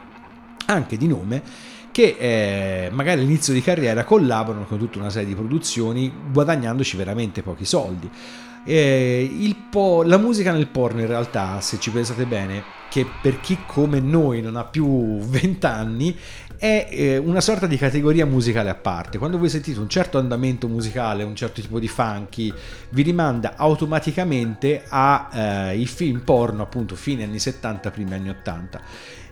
anche 0.67 0.95
di 0.95 1.07
nome, 1.07 1.41
che 1.91 2.17
eh, 2.19 2.89
magari 2.91 3.21
all'inizio 3.21 3.51
di 3.51 3.63
carriera 3.63 4.03
collaborano 4.03 4.65
con 4.65 4.77
tutta 4.77 4.99
una 4.99 5.09
serie 5.09 5.27
di 5.27 5.33
produzioni, 5.33 6.13
guadagnandoci 6.31 6.95
veramente 6.95 7.41
pochi 7.41 7.65
soldi. 7.65 8.07
Eh, 8.63 9.55
po- 9.69 10.03
la 10.03 10.17
musica 10.17 10.51
nel 10.51 10.67
porno 10.67 11.01
in 11.01 11.07
realtà, 11.07 11.61
se 11.61 11.79
ci 11.79 11.91
pensate 11.91 12.25
bene, 12.25 12.63
che 12.89 13.05
per 13.21 13.39
chi 13.39 13.59
come 13.65 13.99
noi 13.99 14.41
non 14.41 14.55
ha 14.55 14.63
più 14.63 15.17
20 15.21 15.65
anni, 15.65 16.17
è 16.57 16.87
eh, 16.89 17.17
una 17.17 17.39
sorta 17.39 17.67
di 17.67 17.77
categoria 17.77 18.25
musicale 18.25 18.69
a 18.69 18.75
parte. 18.75 19.17
Quando 19.17 19.37
voi 19.37 19.49
sentite 19.49 19.79
un 19.79 19.89
certo 19.89 20.17
andamento 20.17 20.67
musicale, 20.67 21.23
un 21.23 21.35
certo 21.35 21.61
tipo 21.61 21.79
di 21.79 21.87
funky, 21.87 22.51
vi 22.89 23.03
rimanda 23.03 23.53
automaticamente 23.55 24.83
ai 24.89 25.85
film 25.85 26.21
porno, 26.21 26.63
appunto, 26.63 26.95
fine 26.95 27.23
anni 27.23 27.39
70, 27.39 27.91
primi 27.91 28.13
anni 28.13 28.29
80. 28.29 28.81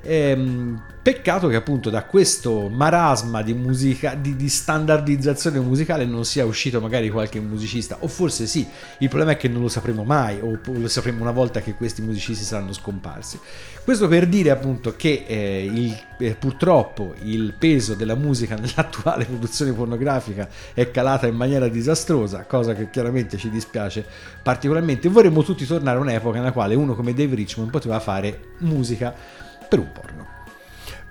Ehm, 0.06 0.82
peccato 1.06 1.48
che 1.48 1.56
appunto 1.56 1.92
da 1.92 2.04
questo 2.06 2.68
marasma 2.68 3.44
di 3.44 3.54
musica 3.54 4.16
di, 4.16 4.36
di 4.36 4.50
standardizzazione 4.50 5.60
musicale 5.60 6.04
non 6.04 6.26
sia 6.26 6.46
uscito 6.46 6.82
magari 6.82 7.12
qualche 7.12 7.40
musicista. 7.40 7.98
O 8.00 8.08
forse 8.08 8.48
sì 8.48 8.68
il 8.98 9.08
problema 9.08 9.34
è 9.34 9.38
che 9.38 9.48
non 9.48 9.62
lo 9.62 9.68
sapremo 9.68 10.04
mai 10.04 10.40
o 10.42 10.60
lo 10.64 10.88
sapremo 10.88 11.22
una 11.22 11.30
volta 11.30 11.62
che 11.62 11.76
questi 11.76 12.02
musicisti 12.02 12.44
saranno 12.44 12.74
scomparsi. 12.74 13.40
Questo 13.84 14.08
per 14.08 14.26
dire 14.26 14.50
appunto 14.50 14.96
che 14.96 15.26
eh, 15.28 15.70
il- 15.72 16.04
eh, 16.18 16.34
purtroppo 16.34 17.14
il 17.22 17.54
peso 17.56 17.94
della 17.94 18.16
musica 18.16 18.56
nell'attuale 18.58 19.26
produzione 19.26 19.74
pornografica 19.74 20.50
è 20.74 20.90
calata 20.90 21.28
in 21.28 21.36
maniera 21.36 21.68
disastrosa 21.68 22.46
cosa 22.46 22.74
che 22.74 22.90
chiaramente 22.90 23.38
ci 23.38 23.52
dispiace 23.52 24.04
particolarmente. 24.42 25.08
Vorremmo 25.10 25.44
tutti 25.44 25.68
tornare 25.68 26.00
a 26.00 26.02
un'epoca 26.02 26.40
nella 26.40 26.52
quale 26.52 26.74
uno 26.74 26.96
come 26.96 27.14
Dave 27.14 27.36
Richmond 27.36 27.70
poteva 27.70 28.00
fare 28.00 28.54
musica 28.60 29.44
per 29.68 29.80
un 29.80 29.92
porno. 29.92 30.16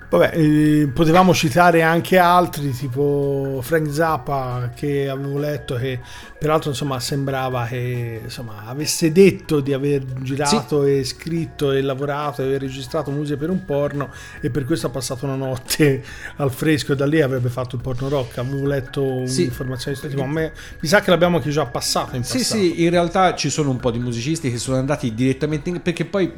Vabbè, 0.09 0.31
eh, 0.37 0.89
potevamo 0.93 1.33
citare 1.33 1.81
anche 1.81 2.17
altri, 2.17 2.71
tipo 2.71 3.59
Frank 3.61 3.91
Zappa, 3.91 4.71
che 4.75 5.09
avevo 5.09 5.37
letto 5.37 5.75
che 5.75 5.99
peraltro 6.45 6.69
insomma 6.69 6.99
sembrava 6.99 7.65
che 7.65 8.21
insomma, 8.23 8.65
avesse 8.67 9.11
detto 9.11 9.61
di 9.61 9.73
aver 9.73 10.03
girato 10.21 10.83
e 10.83 11.03
scritto 11.03 11.71
e 11.71 11.81
lavorato 11.81 12.43
e 12.43 12.45
aver 12.45 12.61
registrato 12.61 13.09
musica 13.09 13.35
per 13.35 13.49
un 13.49 13.65
porno 13.65 14.11
e 14.41 14.51
per 14.51 14.63
questo 14.65 14.85
ha 14.85 14.89
passato 14.91 15.25
una 15.25 15.33
notte 15.35 16.03
al 16.37 16.51
fresco 16.51 16.93
e 16.93 16.95
da 16.95 17.07
lì 17.07 17.19
avrebbe 17.19 17.49
fatto 17.49 17.75
il 17.77 17.81
porno 17.81 18.09
rock. 18.09 18.37
Avevo 18.37 18.63
letto 18.67 19.25
Sì. 19.25 19.41
un'informazione 19.41 19.95
di 19.95 19.99
questo 20.01 20.07
tipo, 20.07 20.23
me- 20.25 20.53
mi 20.79 20.87
sa 20.87 21.01
che 21.01 21.09
l'abbiamo 21.09 21.37
anche 21.37 21.49
già 21.49 21.65
passato 21.65 22.15
in 22.15 22.23
Sì, 22.23 22.37
passato. 22.37 22.59
sì, 22.61 22.83
in 22.83 22.91
realtà 22.91 23.33
ci 23.33 23.49
sono 23.49 23.71
un 23.71 23.77
po' 23.77 23.89
di 23.89 23.97
musicisti 23.97 24.51
che 24.51 24.59
sono 24.59 24.77
andati 24.77 25.15
direttamente 25.15 25.69
in... 25.69 25.81
perché 25.81 26.05
poi 26.05 26.31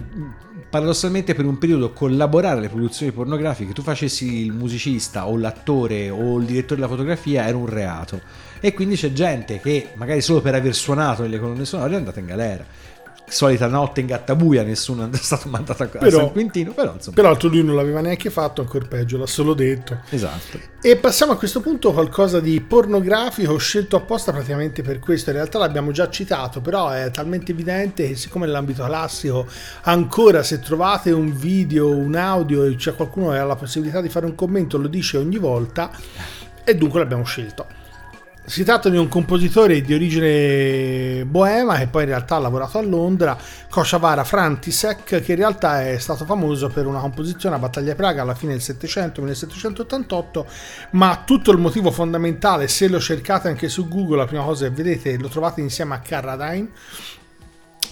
paradossalmente 0.69 1.35
per 1.35 1.43
un 1.43 1.57
periodo 1.57 1.91
collaborare 1.91 2.59
alle 2.59 2.69
produzioni 2.69 3.11
pornografiche, 3.11 3.73
tu 3.73 3.81
facessi 3.81 4.45
il 4.45 4.53
musicista 4.53 5.27
o 5.27 5.35
l'attore 5.37 6.09
o 6.09 6.37
il 6.39 6.45
direttore 6.45 6.75
della 6.79 6.87
fotografia 6.87 7.45
era 7.45 7.57
un 7.57 7.65
reato. 7.67 8.21
E 8.59 8.73
quindi 8.73 8.95
c'è 8.95 9.13
gente 9.13 9.59
che 9.59 9.89
magari 9.95 10.21
solo 10.21 10.41
per 10.41 10.55
aver 10.55 10.73
suonato 10.73 11.21
nelle 11.21 11.39
colonne 11.39 11.65
sonore 11.65 11.93
è 11.93 11.97
andata 11.97 12.19
in 12.19 12.25
galera. 12.25 12.65
Solita 13.29 13.67
notte 13.67 13.99
in 13.99 14.05
gattabuia, 14.05 14.63
nessuno 14.63 15.09
è 15.11 15.17
stato 15.17 15.49
mandato 15.49 15.83
a, 15.83 15.87
Però- 15.87 16.17
San 16.17 16.31
Quintino, 16.31 16.71
però 16.71 16.93
insomma. 16.93 17.13
Peraltro 17.13 17.49
lui 17.49 17.61
non 17.61 17.75
l'aveva 17.75 17.99
neanche 17.99 18.29
fatto, 18.29 18.61
ancora 18.61 18.85
peggio, 18.85 19.17
l'ha 19.17 19.27
solo 19.27 19.53
detto. 19.53 19.99
Esatto. 20.11 20.57
E 20.81 20.95
passiamo 20.95 21.33
a 21.33 21.37
questo 21.37 21.59
punto 21.59 21.89
a 21.89 21.93
qualcosa 21.93 22.39
di 22.39 22.61
pornografico, 22.61 23.57
scelto 23.57 23.97
apposta 23.97 24.31
praticamente 24.31 24.81
per 24.81 24.99
questo. 24.99 25.31
In 25.31 25.35
realtà 25.35 25.57
l'abbiamo 25.57 25.91
già 25.91 26.09
citato, 26.09 26.61
però 26.61 26.87
è 26.91 27.11
talmente 27.11 27.51
evidente 27.51 28.07
che 28.07 28.15
siccome 28.15 28.45
nell'ambito 28.45 28.85
classico 28.85 29.45
ancora 29.81 30.41
se 30.41 30.61
trovate 30.61 31.11
un 31.11 31.35
video, 31.35 31.93
un 31.93 32.15
audio 32.15 32.63
e 32.63 32.75
c'è 32.75 32.95
qualcuno 32.95 33.31
che 33.31 33.39
ha 33.39 33.43
la 33.43 33.57
possibilità 33.57 33.99
di 33.99 34.07
fare 34.07 34.25
un 34.25 34.35
commento, 34.35 34.77
lo 34.77 34.87
dice 34.87 35.17
ogni 35.17 35.37
volta 35.37 35.91
e 36.63 36.75
dunque 36.77 36.99
l'abbiamo 36.99 37.25
scelto. 37.25 37.65
Si 38.49 38.63
tratta 38.63 38.87
di 38.87 38.95
un 38.95 39.09
compositore 39.09 39.81
di 39.81 39.93
origine 39.93 41.25
boema 41.25 41.75
che 41.75 41.87
poi 41.87 42.03
in 42.03 42.07
realtà 42.07 42.37
ha 42.37 42.39
lavorato 42.39 42.77
a 42.77 42.81
Londra, 42.81 43.37
Koshavara 43.69 44.23
Frantisek, 44.23 45.21
che 45.21 45.31
in 45.33 45.37
realtà 45.37 45.85
è 45.85 45.97
stato 45.97 46.23
famoso 46.23 46.69
per 46.69 46.85
una 46.85 47.01
composizione 47.01 47.55
a 47.55 47.59
Battaglia 47.59 47.93
Praga 47.93 48.21
alla 48.21 48.35
fine 48.35 48.53
del 48.53 48.61
700, 48.61 49.21
1788, 49.21 50.45
ma 50.91 51.23
tutto 51.25 51.51
il 51.51 51.57
motivo 51.57 51.91
fondamentale, 51.91 52.69
se 52.69 52.87
lo 52.87 53.01
cercate 53.01 53.49
anche 53.49 53.67
su 53.67 53.89
Google, 53.89 54.15
la 54.15 54.25
prima 54.25 54.45
cosa 54.45 54.69
che 54.69 54.73
vedete 54.73 55.17
lo 55.17 55.27
trovate 55.27 55.59
insieme 55.59 55.95
a 55.95 55.99
Carradine, 55.99 56.69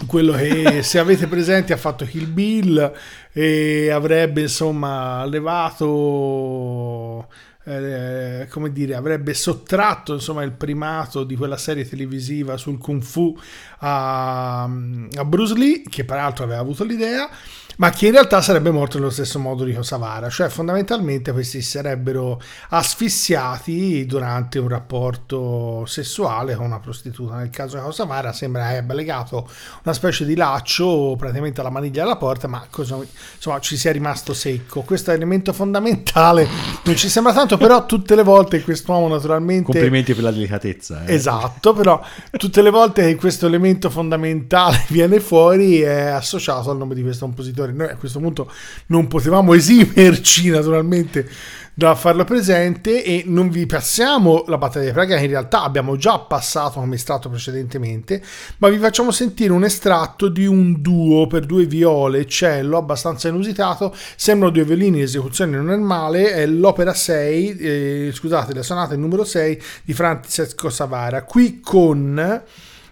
quello 0.08 0.32
che 0.32 0.82
se 0.84 0.99
avete 0.99 1.28
presente 1.28 1.74
ha 1.74 1.78
fatto 1.78 2.06
Kill 2.06 2.32
Bill 2.32 2.93
e 3.34 3.89
avrebbe 3.89 4.43
insomma 4.43 5.26
levato 5.26 7.28
eh, 7.66 8.47
come 8.49 8.72
dire 8.72 8.95
avrebbe 8.95 9.34
sottratto 9.34 10.13
insomma 10.13 10.43
il 10.43 10.51
primato 10.51 11.24
di 11.24 11.36
quella 11.36 11.57
serie 11.57 11.88
televisiva 11.88 12.57
sul 12.57 12.78
kung 12.78 13.01
fu 13.01 13.38
a, 13.80 14.63
a 14.63 15.26
Bruce 15.26 15.55
Lee 15.55 15.82
che 15.89 16.05
peraltro 16.05 16.43
aveva 16.43 16.59
avuto 16.59 16.84
l'idea 16.84 17.30
ma 17.78 17.89
che 17.89 18.07
in 18.07 18.13
realtà 18.13 18.41
sarebbe 18.41 18.71
morto 18.71 18.97
nello 18.97 19.09
stesso 19.09 19.39
modo 19.39 19.63
di 19.63 19.73
Kosavara, 19.73 20.30
cioè 20.30 20.49
fondamentalmente 20.49 21.32
questi 21.32 21.61
sarebbero 21.61 22.39
asfissiati 22.69 24.05
durante 24.05 24.59
un 24.59 24.67
rapporto 24.67 25.86
sessuale 25.86 26.55
con 26.55 26.65
una 26.65 26.80
prostituta. 26.80 27.36
Nel 27.36 27.49
caso 27.49 27.78
di 27.78 27.84
Kosavara 27.84 28.32
sembra 28.34 28.69
che 28.69 28.78
abbia 28.78 28.95
legato 28.95 29.47
una 29.84 29.93
specie 29.93 30.26
di 30.26 30.36
laccio 30.36 31.15
praticamente 31.17 31.61
alla 31.61 31.69
maniglia 31.69 32.03
della 32.03 32.17
porta, 32.17 32.47
ma 32.47 32.65
cosa- 32.69 32.97
insomma 33.36 33.59
ci 33.59 33.78
sia 33.78 33.91
rimasto 33.91 34.34
secco. 34.34 34.82
Questo 34.82 35.11
è 35.11 35.13
l'elemento 35.13 35.53
fondamentale, 35.53 36.47
non 36.84 36.95
ci 36.95 37.09
sembra 37.09 37.34
tanto, 37.34 37.57
però 37.57 37.86
tutte 37.86 38.15
le 38.15 38.23
volte 38.23 38.61
quest'uomo 38.61 39.07
naturalmente... 39.07 39.71
Complimenti 39.71 40.13
per 40.13 40.23
la 40.23 40.32
delicatezza. 40.32 41.05
eh. 41.05 41.13
Esatto, 41.13 41.73
però 41.73 42.01
tutte 42.32 42.61
le 42.61 42.69
volte 42.69 43.05
che 43.05 43.15
questo 43.15 43.47
elemento 43.47 43.89
fondamentale 43.89 44.86
viene 44.89 45.19
fuori 45.19 45.82
è 45.82 46.07
associato 46.07 46.71
al 46.71 46.78
nome 46.78 46.95
di 46.95 47.01
questo 47.01 47.26
compositore. 47.26 47.64
Noi 47.74 47.89
a 47.89 47.95
questo 47.95 48.20
punto 48.20 48.51
non 48.88 49.07
potevamo 49.07 49.53
esimerci 49.53 50.49
naturalmente 50.51 51.30
da 51.78 51.93
farlo 51.93 52.24
presente 52.24 53.03
e 53.03 53.24
non 53.26 53.49
vi 53.49 53.66
passiamo 53.66 54.45
la 54.47 54.57
battaglia 54.57 54.86
di 54.86 54.91
Praga 54.93 55.18
che 55.18 55.24
in 55.24 55.30
realtà 55.30 55.63
abbiamo 55.63 55.97
già 55.97 56.20
passato 56.20 56.80
come 56.80 56.95
estratto 56.95 57.28
precedentemente, 57.30 58.24
ma 58.59 58.70
vi 58.70 58.78
facciamo 58.78 59.11
sentire 59.11 59.51
un 59.51 59.66
estratto 59.66 60.30
di 60.30 60.45
un 60.45 60.82
duo 60.82 61.28
per 61.28 61.45
due 61.45 61.66
viole 61.66 62.20
e 62.20 62.28
cello 62.28 62.78
abbastanza 62.78 63.28
inusitato, 63.28 63.93
sembrano 64.16 64.53
due 64.53 64.63
violini 64.63 64.99
in 64.99 65.03
esecuzione 65.03 65.59
normale, 65.59 66.32
è 66.32 66.45
l'opera 66.45 66.93
6, 66.93 67.57
eh, 67.57 68.11
scusate, 68.13 68.53
la 68.53 68.63
sonata 68.63 68.95
numero 68.95 69.26
6 69.26 69.61
di 69.84 69.93
Francesco 69.93 70.70
Savara, 70.70 71.24
qui 71.24 71.59
con 71.59 72.43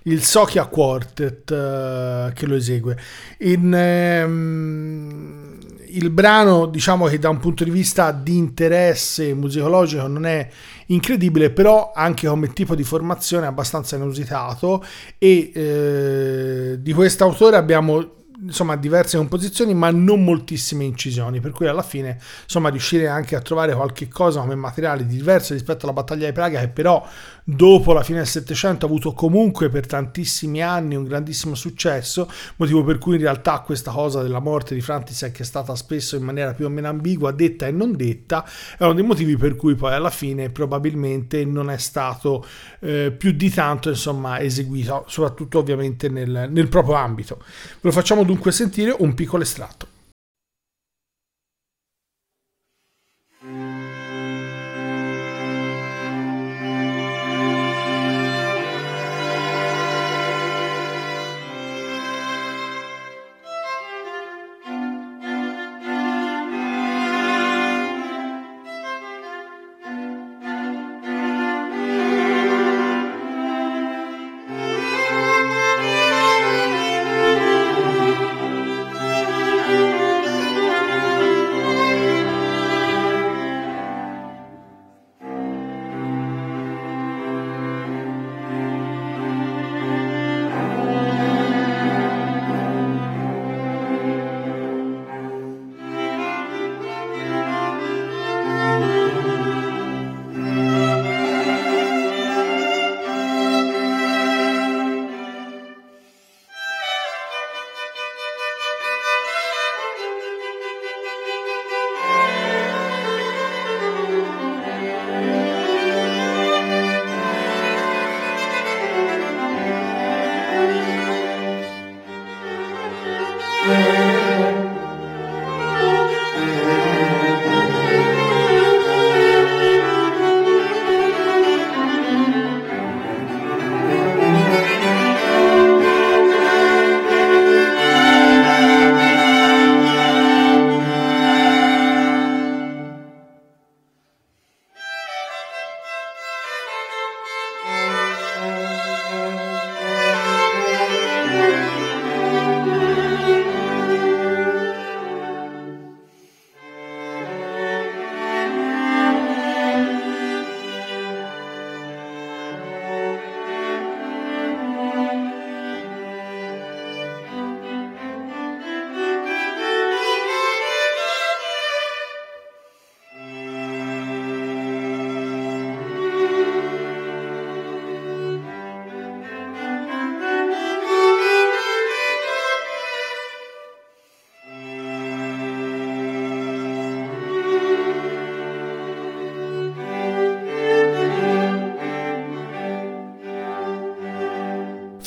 il 0.04 0.24
Sokia 0.24 0.66
Quartet 0.66 1.52
eh, 1.52 2.32
che 2.34 2.46
lo 2.46 2.56
esegue. 2.56 2.98
In, 3.40 3.74
ehm, 3.74 5.58
il 5.94 6.10
brano, 6.10 6.66
diciamo 6.66 7.06
che 7.06 7.20
da 7.20 7.30
un 7.30 7.40
punto 7.40 7.64
di 7.64 7.70
vista 7.70 8.12
di 8.12 8.36
interesse 8.38 9.34
musicologico 9.34 10.08
non 10.08 10.26
è 10.26 10.48
incredibile, 10.88 11.52
però 11.52 11.92
anche 11.94 12.28
come 12.28 12.52
tipo 12.52 12.76
di 12.76 12.84
formazione 12.84 13.46
è 13.46 13.50
abbastanza 13.50 13.96
inusitato 13.96 14.84
e 15.18 15.52
eh, 15.54 16.76
di 16.80 16.94
quest'autore 16.94 17.58
abbiamo 17.58 18.22
insomma 18.44 18.76
diverse 18.76 19.16
composizioni 19.18 19.74
ma 19.74 19.90
non 19.92 20.24
moltissime 20.24 20.84
incisioni 20.84 21.40
per 21.40 21.52
cui 21.52 21.68
alla 21.68 21.82
fine 21.82 22.20
insomma 22.44 22.70
riuscire 22.70 23.08
anche 23.08 23.36
a 23.36 23.42
trovare 23.42 23.74
qualche 23.74 24.10
cosa 24.10 24.42
come 24.42 24.56
materiale 24.56 25.06
diverso 25.06 25.54
rispetto 25.54 25.86
alla 25.86 25.94
battaglia 25.94 26.26
di 26.26 26.34
Praga 26.34 26.60
che 26.60 26.68
però 26.68 27.08
dopo 27.44 27.94
la 27.94 28.04
fine 28.04 28.20
del 28.20 28.28
Settecento 28.28 28.86
ha 28.86 28.90
avuto 28.90 29.14
comunque 29.14 29.70
per 29.70 29.86
tantissimi 29.86 30.62
anni 30.62 30.96
un 30.96 31.04
grandissimo 31.04 31.56
successo 31.56 32.32
motivo 32.58 32.84
per 32.84 32.98
cui 32.98 33.16
in 33.16 33.22
realtà 33.22 33.60
questa 33.60 33.92
cosa 33.92 34.22
della 34.22 34.40
morte 34.40 34.74
di 34.74 34.82
Frantisek 34.82 35.40
è 35.40 35.44
stata 35.44 35.76
spesso 35.76 36.16
in 36.16 36.24
maniera 36.24 36.54
più 36.54 36.66
o 36.66 36.70
meno 36.70 36.88
ambigua 36.88 37.32
detta 37.32 37.68
e 37.68 37.72
non 37.72 37.96
detta 37.96 38.46
è 38.78 38.84
uno 38.84 38.94
dei 38.94 39.04
motivi 39.04 39.36
per 39.38 39.56
cui 39.56 39.76
poi 39.76 39.94
alla 39.94 40.10
fine 40.10 40.50
probabilmente 40.50 41.44
non 41.44 41.70
è 41.70 41.78
stato 41.78 42.46
eh, 42.80 43.12
più 43.12 43.32
di 43.32 43.50
tanto 43.50 43.90
insomma 43.90 44.40
eseguito 44.40 45.06
soprattutto 45.08 45.60
ovviamente 45.60 46.10
nel, 46.10 46.50
nel 46.50 46.68
proprio 46.68 46.96
ambito. 46.96 47.38
Ve 47.38 47.80
lo 47.82 47.92
facciamo 47.92 48.24
dunque 48.24 48.52
sentire 48.52 48.96
un 48.98 49.14
piccolo 49.14 49.44
estratto 49.44 49.93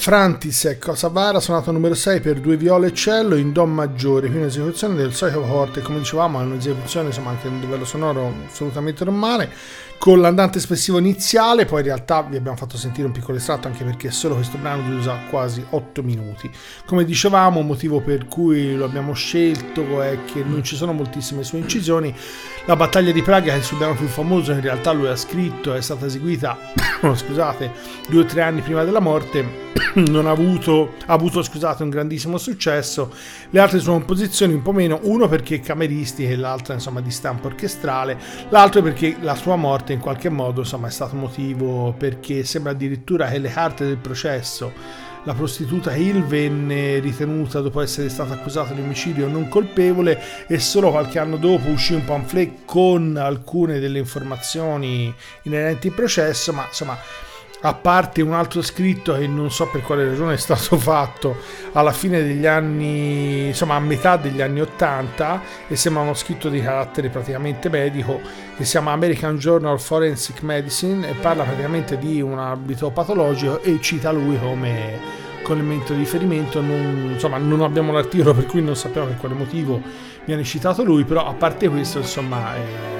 Frantisek 0.06 0.78
Cosavara 0.78 1.40
suonato 1.40 1.72
numero 1.72 1.96
6 1.96 2.20
per 2.20 2.38
due 2.38 2.56
viole 2.56 2.86
e 2.86 2.94
cello 2.94 3.34
in 3.34 3.50
Do 3.50 3.66
maggiore, 3.66 4.28
qui 4.28 4.36
un'esecuzione 4.36 4.94
del 4.94 5.12
solito 5.12 5.42
forte, 5.42 5.82
come 5.82 5.98
dicevamo 5.98 6.40
è 6.40 6.44
un'esecuzione 6.44 7.08
insomma 7.08 7.30
anche 7.30 7.48
a 7.48 7.50
un 7.50 7.58
livello 7.58 7.84
sonoro 7.84 8.32
assolutamente 8.46 9.02
normale, 9.04 9.50
con 9.98 10.20
l'andante 10.20 10.58
espressivo 10.58 10.98
iniziale, 10.98 11.64
poi 11.64 11.80
in 11.80 11.86
realtà 11.86 12.22
vi 12.22 12.36
abbiamo 12.36 12.56
fatto 12.56 12.76
sentire 12.76 13.08
un 13.08 13.12
piccolo 13.12 13.38
estratto 13.38 13.66
anche 13.66 13.82
perché 13.82 14.12
solo 14.12 14.36
questo 14.36 14.58
brano 14.58 14.96
usa 14.96 15.22
quasi 15.28 15.66
8 15.70 16.04
minuti. 16.04 16.48
Come 16.84 17.04
dicevamo, 17.04 17.62
motivo 17.62 18.00
per 18.00 18.28
cui 18.28 18.76
lo 18.76 18.84
abbiamo 18.84 19.12
scelto 19.12 20.02
è 20.02 20.18
che 20.32 20.44
non 20.44 20.62
ci 20.62 20.76
sono 20.76 20.92
moltissime 20.92 21.42
sue 21.42 21.58
incisioni. 21.58 22.14
La 22.66 22.76
battaglia 22.76 23.10
di 23.10 23.22
Praga, 23.22 23.46
che 23.46 23.54
è 23.54 23.56
il 23.56 23.64
suo 23.64 23.76
brano 23.76 23.96
più 23.96 24.06
famoso, 24.06 24.52
in 24.52 24.60
realtà 24.60 24.92
lui 24.92 25.08
ha 25.08 25.16
scritto, 25.16 25.74
è 25.74 25.80
stata 25.80 26.06
eseguita, 26.06 26.56
scusate, 27.02 27.72
due 28.08 28.20
o 28.20 28.24
tre 28.24 28.42
anni 28.42 28.60
prima 28.60 28.84
della 28.84 29.00
morte 29.00 29.85
non 30.08 30.26
ha 30.26 30.30
avuto, 30.30 30.94
ha 31.06 31.12
avuto 31.12 31.42
scusate, 31.42 31.82
un 31.82 31.88
grandissimo 31.88 32.36
successo. 32.38 33.12
Le 33.50 33.60
altre 33.60 33.78
sue 33.78 33.92
composizioni 33.92 34.52
un 34.52 34.62
po' 34.62 34.72
meno, 34.72 35.00
uno 35.02 35.28
perché 35.28 35.60
cameristiche 35.60 36.32
e 36.32 36.36
l'altra 36.36 36.74
insomma 36.74 37.00
di 37.00 37.10
stampo 37.10 37.46
orchestrale, 37.46 38.18
l'altro 38.50 38.82
perché 38.82 39.16
la 39.20 39.34
sua 39.34 39.56
morte 39.56 39.92
in 39.92 40.00
qualche 40.00 40.28
modo 40.28 40.60
insomma 40.60 40.88
è 40.88 40.90
stato 40.90 41.16
motivo 41.16 41.94
perché 41.96 42.44
sembra 42.44 42.72
addirittura 42.72 43.28
che 43.28 43.38
le 43.38 43.48
carte 43.48 43.84
del 43.86 43.96
processo 43.96 44.72
la 45.24 45.34
prostituta 45.34 45.92
Hill 45.92 46.24
venne 46.24 47.00
ritenuta 47.00 47.60
dopo 47.60 47.80
essere 47.80 48.08
stata 48.08 48.34
accusata 48.34 48.74
di 48.74 48.80
omicidio 48.80 49.26
non 49.26 49.48
colpevole 49.48 50.46
e 50.46 50.60
solo 50.60 50.92
qualche 50.92 51.18
anno 51.18 51.36
dopo 51.36 51.68
uscì 51.68 51.94
un 51.94 52.04
pamphlet 52.04 52.64
con 52.64 53.16
alcune 53.16 53.80
delle 53.80 53.98
informazioni 53.98 55.12
inerenti 55.42 55.88
al 55.88 55.94
processo, 55.94 56.52
ma 56.52 56.66
insomma 56.66 56.96
a 57.60 57.74
parte 57.74 58.22
un 58.22 58.32
altro 58.32 58.60
scritto 58.62 59.14
che 59.14 59.26
non 59.26 59.50
so 59.50 59.66
per 59.68 59.80
quale 59.80 60.04
ragione 60.04 60.34
è 60.34 60.36
stato 60.36 60.76
fatto 60.78 61.36
alla 61.72 61.92
fine 61.92 62.22
degli 62.22 62.46
anni, 62.46 63.46
insomma 63.46 63.74
a 63.74 63.80
metà 63.80 64.16
degli 64.16 64.40
anni 64.40 64.60
80 64.60 65.42
e 65.68 65.76
sembra 65.76 66.02
uno 66.02 66.14
scritto 66.14 66.48
di 66.48 66.60
carattere 66.60 67.08
praticamente 67.08 67.68
medico 67.68 68.20
che 68.56 68.64
si 68.64 68.72
chiama 68.72 68.92
American 68.92 69.38
Journal 69.38 69.74
of 69.74 69.84
Forensic 69.84 70.42
Medicine 70.42 71.08
e 71.08 71.14
parla 71.14 71.44
praticamente 71.44 71.98
di 71.98 72.20
un 72.20 72.38
abito 72.38 72.90
patologico 72.90 73.62
e 73.62 73.78
cita 73.80 74.10
lui 74.10 74.38
come 74.38 75.24
elemento 75.48 75.92
di 75.92 76.00
riferimento. 76.00 76.60
Non, 76.60 77.10
insomma 77.12 77.38
non 77.38 77.62
abbiamo 77.62 77.92
l'articolo 77.92 78.34
per 78.34 78.46
cui 78.46 78.62
non 78.62 78.76
sappiamo 78.76 79.06
per 79.06 79.16
quale 79.16 79.34
motivo 79.34 79.80
viene 80.24 80.42
citato 80.42 80.82
lui 80.82 81.04
però 81.04 81.26
a 81.26 81.34
parte 81.34 81.68
questo 81.68 81.98
insomma 81.98 82.56
è 82.56 82.96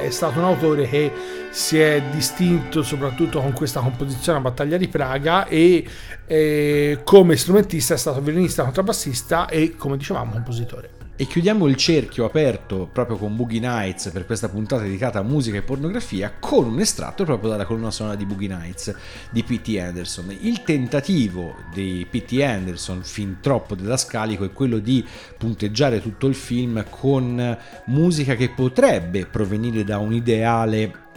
è 0.00 0.10
stato 0.10 0.38
un 0.38 0.46
autore 0.46 0.88
che 0.88 1.12
si 1.50 1.78
è 1.78 2.02
distinto 2.12 2.82
soprattutto 2.82 3.40
con 3.40 3.52
questa 3.52 3.80
composizione 3.80 4.38
a 4.38 4.40
Battaglia 4.40 4.76
di 4.76 4.88
Praga 4.88 5.46
e 5.46 5.84
eh, 6.26 7.00
come 7.04 7.36
strumentista 7.36 7.94
è 7.94 7.98
stato 7.98 8.20
violinista, 8.20 8.62
contrabbassista 8.62 9.48
e 9.48 9.74
come 9.76 9.96
dicevamo 9.96 10.32
compositore. 10.32 10.98
E 11.20 11.26
chiudiamo 11.26 11.66
il 11.66 11.76
cerchio 11.76 12.24
aperto 12.24 12.88
proprio 12.90 13.18
con 13.18 13.36
Boogie 13.36 13.60
Nights 13.60 14.08
per 14.08 14.24
questa 14.24 14.48
puntata 14.48 14.84
dedicata 14.84 15.18
a 15.18 15.22
musica 15.22 15.58
e 15.58 15.62
pornografia 15.62 16.32
con 16.40 16.64
un 16.64 16.80
estratto 16.80 17.24
proprio 17.24 17.50
dalla 17.50 17.66
colonna 17.66 17.90
sonora 17.90 18.16
di 18.16 18.24
Boogie 18.24 18.48
Nights 18.48 18.94
di 19.30 19.42
P.T. 19.42 19.76
Anderson. 19.78 20.34
Il 20.40 20.62
tentativo 20.62 21.56
di 21.74 22.06
P.T. 22.08 22.40
Anderson, 22.40 23.02
fin 23.02 23.36
troppo 23.42 23.74
didascalico, 23.74 24.44
è 24.44 24.52
quello 24.52 24.78
di 24.78 25.04
punteggiare 25.36 26.00
tutto 26.00 26.26
il 26.26 26.34
film 26.34 26.82
con 26.88 27.58
musica 27.84 28.34
che 28.34 28.48
potrebbe 28.48 29.26
provenire 29.26 29.84
da 29.84 29.98
un 29.98 30.14
ideale 30.14 31.08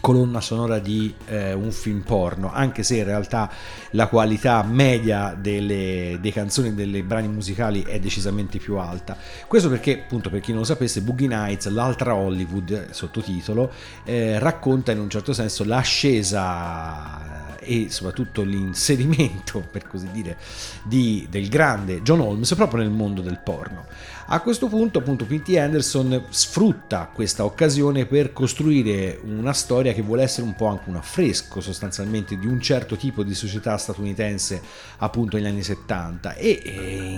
colonna 0.00 0.40
sonora 0.40 0.78
di 0.78 1.14
eh, 1.26 1.52
un 1.52 1.72
film 1.72 2.00
porno, 2.00 2.52
anche 2.52 2.82
se 2.82 2.96
in 2.96 3.04
realtà 3.04 3.50
la 3.90 4.06
qualità 4.08 4.62
media 4.62 5.36
delle, 5.38 6.18
delle 6.20 6.32
canzoni 6.32 6.74
dei 6.74 7.02
brani 7.02 7.28
musicali 7.28 7.82
è 7.82 7.98
decisamente 7.98 8.58
più 8.58 8.76
alta. 8.76 9.16
Questo 9.46 9.68
perché, 9.68 10.02
appunto, 10.02 10.30
per 10.30 10.40
chi 10.40 10.50
non 10.50 10.60
lo 10.60 10.66
sapesse, 10.66 11.00
Boogie 11.00 11.28
Nights, 11.28 11.68
l'altra 11.68 12.14
Hollywood, 12.14 12.90
sottotitolo, 12.90 13.72
eh, 14.04 14.38
racconta 14.38 14.92
in 14.92 15.00
un 15.00 15.10
certo 15.10 15.32
senso 15.32 15.64
l'ascesa 15.64 17.44
e 17.64 17.86
soprattutto 17.88 18.42
l'inserimento, 18.42 19.64
per 19.70 19.88
così 19.88 20.08
dire, 20.10 20.36
di, 20.84 21.26
del 21.30 21.48
grande 21.48 22.02
John 22.02 22.20
Holmes 22.20 22.54
proprio 22.54 22.82
nel 22.82 22.90
mondo 22.90 23.22
del 23.22 23.40
porno. 23.42 23.86
A 24.26 24.40
questo 24.40 24.68
punto, 24.68 25.00
appunto, 25.00 25.26
P.T. 25.26 25.54
Anderson 25.58 26.24
sfrutta 26.30 27.10
questa 27.12 27.44
occasione 27.44 28.06
per 28.06 28.32
costruire 28.32 29.20
una 29.22 29.52
storia 29.52 29.92
che 29.92 30.00
vuole 30.00 30.22
essere 30.22 30.46
un 30.46 30.54
po' 30.54 30.64
anche 30.64 30.88
un 30.88 30.96
affresco 30.96 31.60
sostanzialmente 31.60 32.38
di 32.38 32.46
un 32.46 32.58
certo 32.58 32.96
tipo 32.96 33.22
di 33.22 33.34
società 33.34 33.76
statunitense 33.76 34.62
appunto 34.98 35.36
negli 35.36 35.46
anni 35.46 35.62
70 35.62 36.36
e 36.36 36.62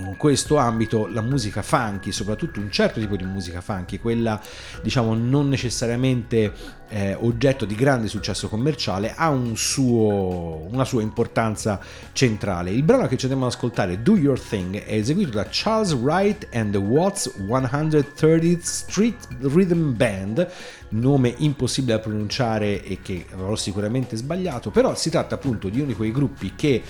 in 0.04 0.16
questo 0.16 0.56
ambito 0.56 1.06
la 1.06 1.20
musica 1.20 1.62
funky, 1.62 2.10
soprattutto 2.10 2.58
un 2.58 2.72
certo 2.72 2.98
tipo 2.98 3.14
di 3.14 3.24
musica 3.24 3.60
funky, 3.60 3.98
quella 3.98 4.40
diciamo 4.82 5.14
non 5.14 5.48
necessariamente 5.48 6.52
eh, 6.88 7.16
oggetto 7.18 7.64
di 7.64 7.74
grande 7.74 8.08
successo 8.08 8.48
commerciale, 8.48 9.14
ha 9.16 9.28
un 9.30 9.56
suo, 9.56 10.66
una 10.70 10.84
sua 10.84 11.02
importanza 11.02 11.80
centrale. 12.12 12.70
Il 12.70 12.82
brano 12.82 13.06
che 13.06 13.16
ci 13.16 13.24
andiamo 13.24 13.46
ad 13.46 13.52
ascoltare, 13.52 14.02
Do 14.02 14.16
Your 14.16 14.40
Thing, 14.40 14.82
è 14.82 14.94
eseguito 14.94 15.30
da 15.30 15.46
Charles 15.50 15.92
Wright 15.94 16.48
and 16.52 16.72
the 16.72 16.78
Watts 16.78 17.32
130th 17.38 18.62
Street 18.62 19.28
Rhythm 19.40 19.94
Band, 19.96 20.48
nome 20.90 21.34
impossibile 21.38 21.94
da 21.96 22.00
pronunciare 22.00 22.82
e 22.82 22.98
che 23.02 23.26
avrò 23.32 23.56
sicuramente 23.56 24.16
sbagliato, 24.16 24.70
però 24.70 24.94
si 24.94 25.10
tratta 25.10 25.34
appunto 25.34 25.68
di 25.68 25.78
uno 25.78 25.88
di 25.88 25.94
quei 25.94 26.12
gruppi 26.12 26.54
che 26.54 26.82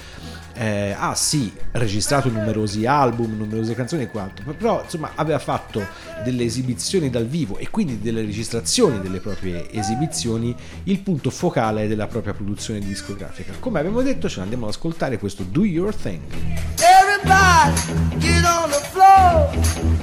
eh, 0.55 0.95
ha 0.97 1.15
sì 1.15 1.53
registrato 1.73 2.31
numerosi 2.31 2.87
album, 2.87 3.37
numerose 3.37 3.75
canzoni 3.75 4.05
e 4.05 4.09
quanto, 4.09 4.43
però 4.57 4.83
insomma 4.83 5.13
aveva 5.15 5.39
fatto 5.39 5.87
delle 6.25 6.45
esibizioni 6.45 7.11
dal 7.11 7.27
vivo 7.27 7.59
e 7.59 7.69
quindi 7.71 8.01
delle 8.01 8.23
registrazioni 8.23 9.01
delle 9.01 9.21
proprie 9.21 9.71
esibizioni 9.71 10.55
il 10.85 11.01
punto 11.01 11.31
focale 11.31 11.87
della 11.87 12.07
propria 12.07 12.33
produzione 12.33 12.81
discografica. 12.81 13.53
Come 13.61 13.79
abbiamo 13.79 14.03
detto 14.03 14.29
ce 14.29 14.37
ne 14.39 14.43
andiamo 14.45 14.67
ad 14.67 14.73
ascoltare 14.73 15.19
questo 15.19 15.45
Do 15.45 15.65
Your 15.65 15.95
Thing. 15.95 16.21
Everybody 16.79 18.19
get 18.19 18.45
on 18.45 18.71
the 18.71 18.81
floor, 18.91 19.51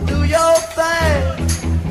do 0.05 0.23
your 0.23 0.57
thing. 0.75 1.82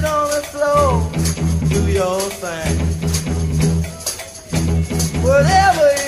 Get 0.00 0.08
on 0.08 0.30
the 0.30 0.40
floor, 0.40 1.12
do 1.68 1.92
your 1.92 2.20
thing. 2.40 2.78
Whatever 5.22 5.99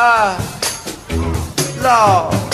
Ah. 0.00 0.38
Lord. 1.82 2.47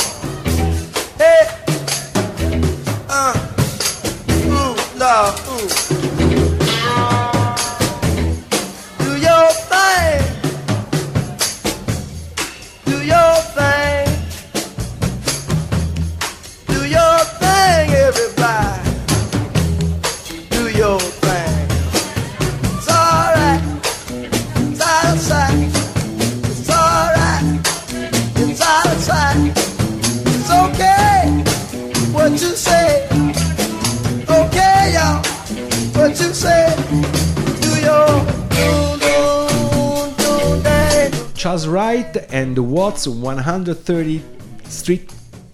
Watts 42.75 43.05
130 43.05 44.21
Street 44.67 45.09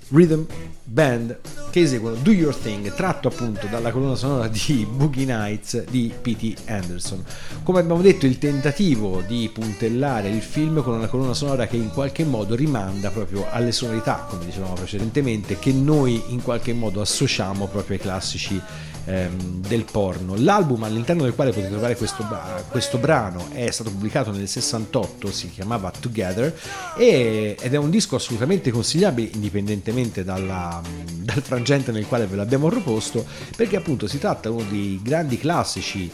Rhythm 0.08 0.44
Band 0.84 1.38
che 1.70 1.80
eseguono 1.82 2.16
Do 2.16 2.32
Your 2.32 2.56
Thing, 2.56 2.94
tratto 2.94 3.28
appunto 3.28 3.66
dalla 3.66 3.90
colonna 3.90 4.14
sonora 4.14 4.48
di 4.48 4.88
Boogie 4.90 5.26
Nights 5.26 5.84
di 5.84 6.10
P.T. 6.18 6.62
Anderson. 6.70 7.22
Come 7.62 7.80
abbiamo 7.80 8.00
detto, 8.00 8.24
il 8.24 8.38
tentativo 8.38 9.20
di 9.20 9.50
puntellare 9.52 10.30
il 10.30 10.40
film 10.40 10.82
con 10.82 10.94
una 10.94 11.08
colonna 11.08 11.34
sonora 11.34 11.66
che 11.66 11.76
in 11.76 11.90
qualche 11.90 12.24
modo 12.24 12.54
rimanda 12.54 13.10
proprio 13.10 13.46
alle 13.50 13.72
sonorità, 13.72 14.26
come 14.26 14.46
dicevamo 14.46 14.72
precedentemente, 14.72 15.58
che 15.58 15.72
noi 15.74 16.22
in 16.28 16.42
qualche 16.42 16.72
modo 16.72 17.02
associamo 17.02 17.66
proprio 17.66 17.96
ai 17.96 18.02
classici 18.02 18.58
ehm, 19.04 19.66
del 19.66 19.84
porno. 19.84 20.34
L'album 20.36 20.82
all'interno 20.84 21.22
del 21.22 21.34
quale 21.34 21.50
potete 21.50 21.70
trovare 21.70 21.96
questo, 21.96 22.26
questo 22.68 22.98
brano 22.98 23.48
è 23.52 23.70
stato 23.70 23.90
pubblicato 23.90 24.30
nel 24.30 24.48
68, 24.48 25.30
si 25.30 25.50
chiamava 25.50 25.90
Together 25.98 26.56
e, 26.96 27.56
ed 27.60 27.74
è 27.74 27.76
un 27.76 27.90
disco 27.90 28.16
assolutamente 28.16 28.70
consigliabile 28.70 29.30
indipendentemente 29.34 30.24
dalla, 30.24 30.80
dal 31.16 31.42
frangente 31.42 31.92
nel 31.92 32.06
quale 32.06 32.26
ve 32.26 32.36
l'abbiamo 32.36 32.68
proposto 32.68 33.24
perché 33.56 33.76
appunto 33.76 34.06
si 34.06 34.18
tratta 34.18 34.48
di 34.48 34.54
uno 34.54 34.64
dei 34.68 35.00
grandi 35.02 35.38
classici 35.38 36.10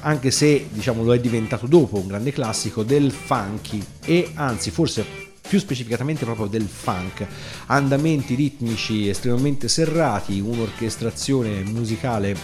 anche 0.00 0.30
se 0.30 0.68
diciamo 0.70 1.02
lo 1.02 1.12
è 1.12 1.20
diventato 1.20 1.66
dopo 1.66 1.98
un 1.98 2.06
grande 2.06 2.32
classico 2.32 2.82
del 2.82 3.10
funky 3.10 3.84
e 4.04 4.30
anzi 4.34 4.70
forse 4.70 5.27
più 5.48 5.58
specificatamente 5.58 6.24
proprio 6.24 6.46
del 6.46 6.66
funk, 6.66 7.26
andamenti 7.66 8.34
ritmici 8.34 9.08
estremamente 9.08 9.68
serrati, 9.68 10.40
un'orchestrazione 10.40 11.62
musicale 11.62 12.36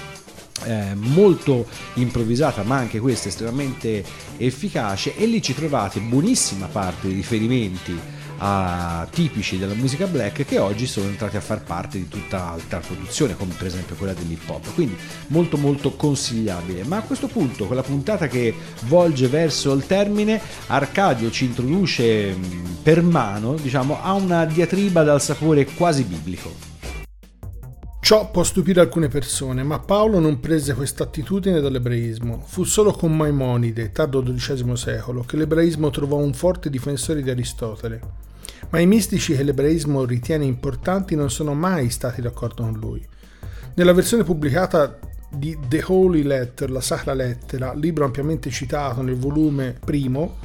eh, 0.64 0.94
molto 0.94 1.66
improvvisata 1.94 2.62
ma 2.62 2.76
anche 2.76 3.00
questa 3.00 3.28
estremamente 3.28 4.04
efficace 4.36 5.16
e 5.16 5.26
lì 5.26 5.42
ci 5.42 5.54
trovate 5.54 6.00
buonissima 6.00 6.66
parte 6.66 7.08
di 7.08 7.14
riferimenti 7.14 8.13
a, 8.38 9.06
tipici 9.10 9.58
della 9.58 9.74
musica 9.74 10.06
black 10.06 10.44
che 10.44 10.58
oggi 10.58 10.86
sono 10.86 11.06
entrati 11.06 11.36
a 11.36 11.40
far 11.40 11.62
parte 11.62 11.98
di 11.98 12.08
tutta 12.08 12.50
altra 12.50 12.78
produzione 12.78 13.36
come 13.36 13.54
per 13.56 13.66
esempio 13.66 13.94
quella 13.96 14.12
dell'hip 14.12 14.48
hop 14.48 14.74
quindi 14.74 14.96
molto 15.28 15.56
molto 15.56 15.92
consigliabile 15.92 16.84
ma 16.84 16.98
a 16.98 17.02
questo 17.02 17.26
punto 17.26 17.66
con 17.66 17.76
la 17.76 17.82
puntata 17.82 18.26
che 18.28 18.54
volge 18.82 19.28
verso 19.28 19.72
il 19.72 19.86
termine 19.86 20.40
Arcadio 20.66 21.30
ci 21.30 21.44
introduce 21.44 22.32
mh, 22.32 22.78
per 22.82 23.02
mano 23.02 23.54
diciamo 23.54 24.02
a 24.02 24.12
una 24.12 24.44
diatriba 24.44 25.02
dal 25.02 25.20
sapore 25.20 25.64
quasi 25.66 26.04
biblico 26.04 26.72
Ciò 28.04 28.30
può 28.30 28.42
stupire 28.42 28.82
alcune 28.82 29.08
persone, 29.08 29.62
ma 29.62 29.78
Paolo 29.78 30.18
non 30.18 30.38
prese 30.38 30.74
questa 30.74 31.04
attitudine 31.04 31.62
dall'ebraismo. 31.62 32.42
Fu 32.44 32.62
solo 32.64 32.92
con 32.92 33.16
Maimonide, 33.16 33.92
tardo 33.92 34.22
XII 34.22 34.76
secolo, 34.76 35.22
che 35.22 35.38
l'ebraismo 35.38 35.88
trovò 35.88 36.18
un 36.18 36.34
forte 36.34 36.68
difensore 36.68 37.22
di 37.22 37.30
Aristotele. 37.30 38.23
Ma 38.70 38.80
i 38.80 38.86
mistici 38.86 39.36
che 39.36 39.42
l'ebraismo 39.42 40.04
ritiene 40.04 40.44
importanti 40.44 41.14
non 41.14 41.30
sono 41.30 41.54
mai 41.54 41.90
stati 41.90 42.20
d'accordo 42.20 42.64
con 42.64 42.72
lui. 42.72 43.06
Nella 43.74 43.92
versione 43.92 44.24
pubblicata 44.24 44.98
di 45.30 45.56
The 45.68 45.82
Holy 45.86 46.22
Letter, 46.22 46.70
la 46.70 46.80
Sacra 46.80 47.12
Lettera, 47.12 47.72
libro 47.74 48.04
ampiamente 48.04 48.50
citato 48.50 49.02
nel 49.02 49.16
volume 49.16 49.76
primo, 49.84 50.36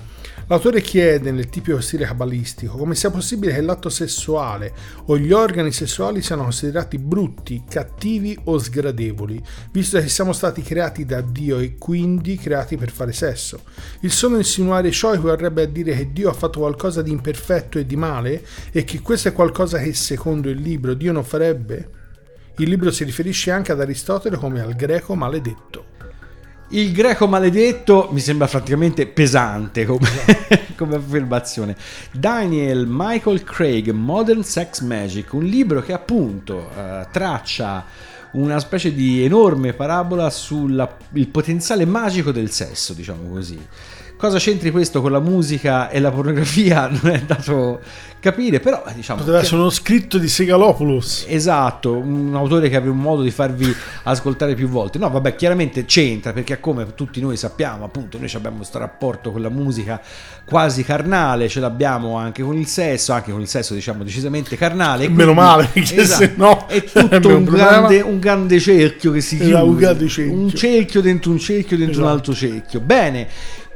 L'autore 0.50 0.82
chiede, 0.82 1.30
nel 1.30 1.48
tipico 1.48 1.80
stile 1.80 2.06
cabalistico, 2.06 2.76
come 2.76 2.96
sia 2.96 3.12
possibile 3.12 3.54
che 3.54 3.62
l'atto 3.62 3.88
sessuale 3.88 4.74
o 5.06 5.16
gli 5.16 5.32
organi 5.32 5.72
sessuali 5.72 6.24
siano 6.24 6.42
considerati 6.42 6.98
brutti, 6.98 7.66
cattivi 7.70 8.36
o 8.46 8.58
sgradevoli, 8.58 9.40
visto 9.72 10.00
che 10.00 10.10
siamo 10.10 10.34
stati 10.34 10.64
creati 10.64 11.06
da 11.06 11.22
Dio 11.22 11.60
e 11.60 11.78
quindi 11.78 12.36
creati 12.36 12.78
per 12.78 12.90
fare 12.90 13.14
sesso. 13.14 13.62
Il 14.00 14.12
solo 14.12 14.38
insinuare 14.38 14.90
ciò 14.90 15.14
equivarrebbe 15.14 15.62
a 15.62 15.68
dire 15.68 15.96
che 15.96 16.12
Dio 16.12 16.32
ha 16.32 16.34
fatto 16.34 16.62
qualcosa 16.62 17.04
di 17.04 17.12
imperfetto 17.12 17.78
e 17.78 17.86
di 17.86 17.96
male 17.96 18.44
e 18.72 18.84
che 18.84 19.02
questo 19.02 19.28
è 19.28 19.34
qualcosa 19.34 19.78
che 19.78 19.94
secondo 19.94 20.50
il 20.50 20.60
libro 20.60 20.96
Dio 20.96 21.12
non 21.12 21.24
farebbe? 21.24 21.90
Il 22.58 22.70
libro 22.70 22.90
si 22.90 23.04
riferisce 23.04 23.52
anche 23.52 23.72
ad 23.72 23.82
Aristotele 23.82 24.38
come 24.38 24.62
al 24.62 24.74
greco 24.74 25.14
maledetto. 25.14 25.89
Il 26.72 26.92
greco 26.92 27.28
maledetto 27.28 28.10
mi 28.12 28.20
sembra 28.20 28.46
praticamente 28.46 29.08
pesante 29.08 29.86
come, 29.86 30.08
come, 30.78 30.98
affermazione. 30.98 31.76
Daniel 32.12 32.86
Michael 32.88 33.44
Craig, 33.44 33.90
Modern 33.90 34.44
Sex 34.44 34.82
Magic, 34.82 35.34
un 35.34 35.46
libro 35.46 35.82
che 35.82 35.94
appunto 35.94 36.70
uh, 36.72 37.08
traccia 37.12 37.84
una 38.34 38.60
specie 38.60 38.94
di 38.94 39.24
enorme 39.24 39.74
parabola 39.74 40.30
sul 40.30 40.88
potenziale 41.32 41.86
magico 41.86 42.32
del 42.32 42.52
sesso, 42.52 42.94
diciamo 42.94 43.32
così. 43.32 43.60
Cosa 44.20 44.38
c'entri 44.38 44.70
questo 44.70 45.00
con 45.00 45.14
la 45.14 45.22
musica 45.22 45.90
e 45.90 46.02
la 46.02 46.12
pornografia 46.12 46.90
non 46.92 47.10
è 47.10 47.22
dato 47.22 47.80
capire, 48.20 48.60
però 48.60 48.84
diciamo... 48.94 49.20
Poteva 49.20 49.40
essere 49.40 49.62
uno 49.62 49.70
scritto 49.70 50.18
di 50.18 50.28
Segalopoulos. 50.28 51.24
Esatto, 51.30 51.96
un 51.96 52.36
autore 52.36 52.68
che 52.68 52.76
aveva 52.76 52.92
un 52.92 53.00
modo 53.00 53.22
di 53.22 53.32
farvi 53.32 53.74
ascoltare 54.04 54.56
più 54.56 54.68
volte. 54.68 54.98
No, 54.98 55.10
vabbè, 55.10 55.36
chiaramente 55.36 55.86
c'entra, 55.86 56.34
perché 56.34 56.60
come 56.60 56.94
tutti 56.96 57.22
noi 57.22 57.38
sappiamo, 57.38 57.86
appunto, 57.86 58.18
noi 58.18 58.30
abbiamo 58.34 58.58
questo 58.58 58.78
rapporto 58.78 59.32
con 59.32 59.42
la 59.42 59.48
musica 59.48 60.02
quasi 60.44 60.84
carnale, 60.84 61.48
ce 61.48 61.62
l'abbiamo 61.62 62.18
anche 62.18 62.44
con 62.44 62.58
il 62.58 62.68
sesso, 62.68 63.14
anche 63.14 63.32
con 63.32 63.40
il 63.40 63.48
sesso 63.48 63.74
diciamo 63.74 64.04
decisamente 64.04 64.58
carnale. 64.58 65.06
Quindi, 65.06 65.16
Meno 65.16 65.34
male, 65.34 65.70
perché 65.72 65.96
esatto, 65.96 66.24
se 66.24 66.34
no... 66.36 66.68
È 66.68 66.84
tutto 66.84 67.30
un 67.30 67.46
grande, 67.46 68.02
un 68.02 68.20
grande, 68.20 68.60
cerchio 68.60 69.14
che 69.14 69.22
si 69.22 69.38
chiude. 69.38 69.56
Un, 69.56 70.10
cerchio. 70.10 70.34
un 70.34 70.50
cerchio 70.50 71.00
dentro 71.00 71.32
un 71.32 71.40
cerchio 71.40 71.78
dentro 71.78 72.02
esatto. 72.02 72.06
un 72.06 72.12
altro 72.12 72.34
cerchio. 72.34 72.82
Bene, 72.82 73.28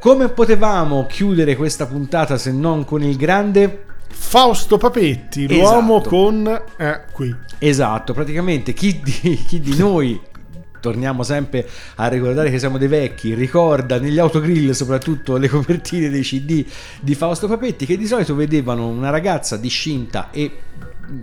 come 0.03 0.27
potevamo 0.27 1.05
chiudere 1.05 1.55
questa 1.55 1.85
puntata 1.85 2.37
se 2.37 2.51
non 2.51 2.83
con 2.83 3.01
il 3.03 3.15
grande 3.15 3.85
Fausto 4.09 4.75
Papetti, 4.75 5.47
l'uomo 5.47 6.01
esatto. 6.01 6.09
con 6.09 6.61
eh, 6.75 7.03
qui. 7.13 7.33
Esatto, 7.57 8.11
praticamente 8.11 8.73
chi 8.73 8.99
di, 9.01 9.41
chi 9.47 9.61
di 9.61 9.77
noi 9.77 10.19
torniamo 10.81 11.23
sempre 11.23 11.65
a 11.95 12.09
ricordare 12.09 12.49
che 12.49 12.59
siamo 12.59 12.77
dei 12.77 12.89
vecchi, 12.89 13.33
ricorda 13.33 13.97
negli 13.97 14.19
autogrill 14.19 14.71
soprattutto 14.71 15.37
le 15.37 15.47
copertine 15.47 16.09
dei 16.09 16.23
CD 16.23 16.65
di 16.99 17.15
Fausto 17.15 17.47
Papetti 17.47 17.85
che 17.85 17.95
di 17.95 18.05
solito 18.05 18.35
vedevano 18.35 18.89
una 18.89 19.09
ragazza 19.09 19.55
discinta 19.55 20.31
e 20.31 20.51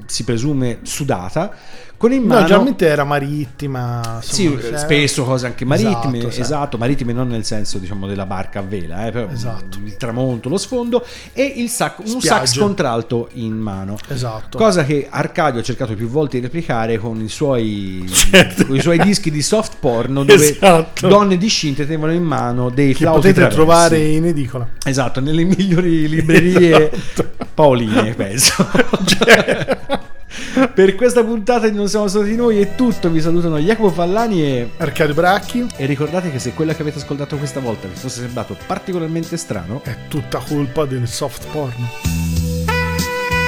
si 0.06 0.24
presume 0.24 0.78
sudata 0.84 1.54
con 2.00 2.12
in 2.12 2.22
mano... 2.22 2.40
No, 2.40 2.46
generalmente 2.46 2.86
era 2.86 3.04
marittima. 3.04 4.00
Insomma, 4.22 4.58
sì, 4.58 4.58
spesso 4.74 5.22
cose 5.22 5.44
anche 5.44 5.66
marittime, 5.66 6.16
esatto, 6.16 6.40
esatto, 6.40 6.78
marittime 6.78 7.12
non 7.12 7.28
nel 7.28 7.44
senso 7.44 7.76
diciamo 7.76 8.06
della 8.06 8.24
barca 8.24 8.60
a 8.60 8.62
vela, 8.62 9.06
eh, 9.06 9.26
esatto. 9.30 9.76
il 9.84 9.98
tramonto, 9.98 10.48
lo 10.48 10.56
sfondo 10.56 11.04
e 11.34 11.44
il 11.44 11.68
sac- 11.68 11.98
un 11.98 12.22
sax 12.22 12.56
contralto 12.56 13.28
in 13.34 13.52
mano. 13.52 13.98
Esatto. 14.08 14.56
Cosa 14.56 14.82
che 14.84 15.08
Arcadio 15.10 15.60
ha 15.60 15.62
cercato 15.62 15.94
più 15.94 16.08
volte 16.08 16.38
di 16.38 16.44
replicare 16.44 16.96
con 16.96 17.20
i 17.20 17.28
suoi, 17.28 18.02
certo. 18.08 18.64
con 18.64 18.76
i 18.76 18.80
suoi 18.80 18.98
dischi 19.00 19.30
di 19.30 19.42
soft 19.42 19.74
porno 19.78 20.24
dove 20.24 20.52
esatto. 20.52 21.06
donne 21.06 21.36
discinte 21.36 21.84
tenevano 21.84 22.14
in 22.14 22.24
mano 22.24 22.70
dei 22.70 22.94
che 22.94 23.04
potete 23.04 23.34
traversi. 23.34 23.56
trovare 23.56 23.98
in 23.98 24.24
edicola. 24.24 24.66
Esatto, 24.86 25.20
nelle 25.20 25.44
migliori 25.44 26.08
librerie 26.08 26.92
esatto. 26.92 27.28
paoline, 27.52 28.14
penso. 28.14 28.66
Cioè, 29.04 30.08
per 30.74 30.94
questa 30.94 31.24
puntata 31.24 31.68
di 31.68 31.76
Non 31.76 31.88
siamo 31.88 32.06
stati 32.06 32.34
noi 32.36 32.60
è 32.60 32.74
tutto. 32.74 33.10
Vi 33.10 33.20
salutano 33.20 33.58
Jacopo 33.58 33.90
Fallani 33.90 34.42
e 34.42 34.70
Arcadio 34.76 35.14
Bracchi. 35.14 35.66
E 35.76 35.86
ricordate 35.86 36.30
che 36.30 36.38
se 36.38 36.52
quello 36.52 36.72
che 36.72 36.82
avete 36.82 36.98
ascoltato 36.98 37.36
questa 37.36 37.60
volta 37.60 37.88
vi 37.88 37.94
fosse 37.94 38.20
sembrato 38.20 38.56
particolarmente 38.66 39.36
strano, 39.36 39.82
è 39.84 39.94
tutta 40.08 40.38
colpa 40.38 40.84
del 40.84 41.08
soft 41.08 41.46
porn. 41.50 41.88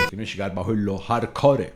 Che 0.09 0.17
noi 0.17 0.27
ci 0.27 0.37
garba 0.37 0.63
quello 0.63 1.03
hardcore. 1.07 1.73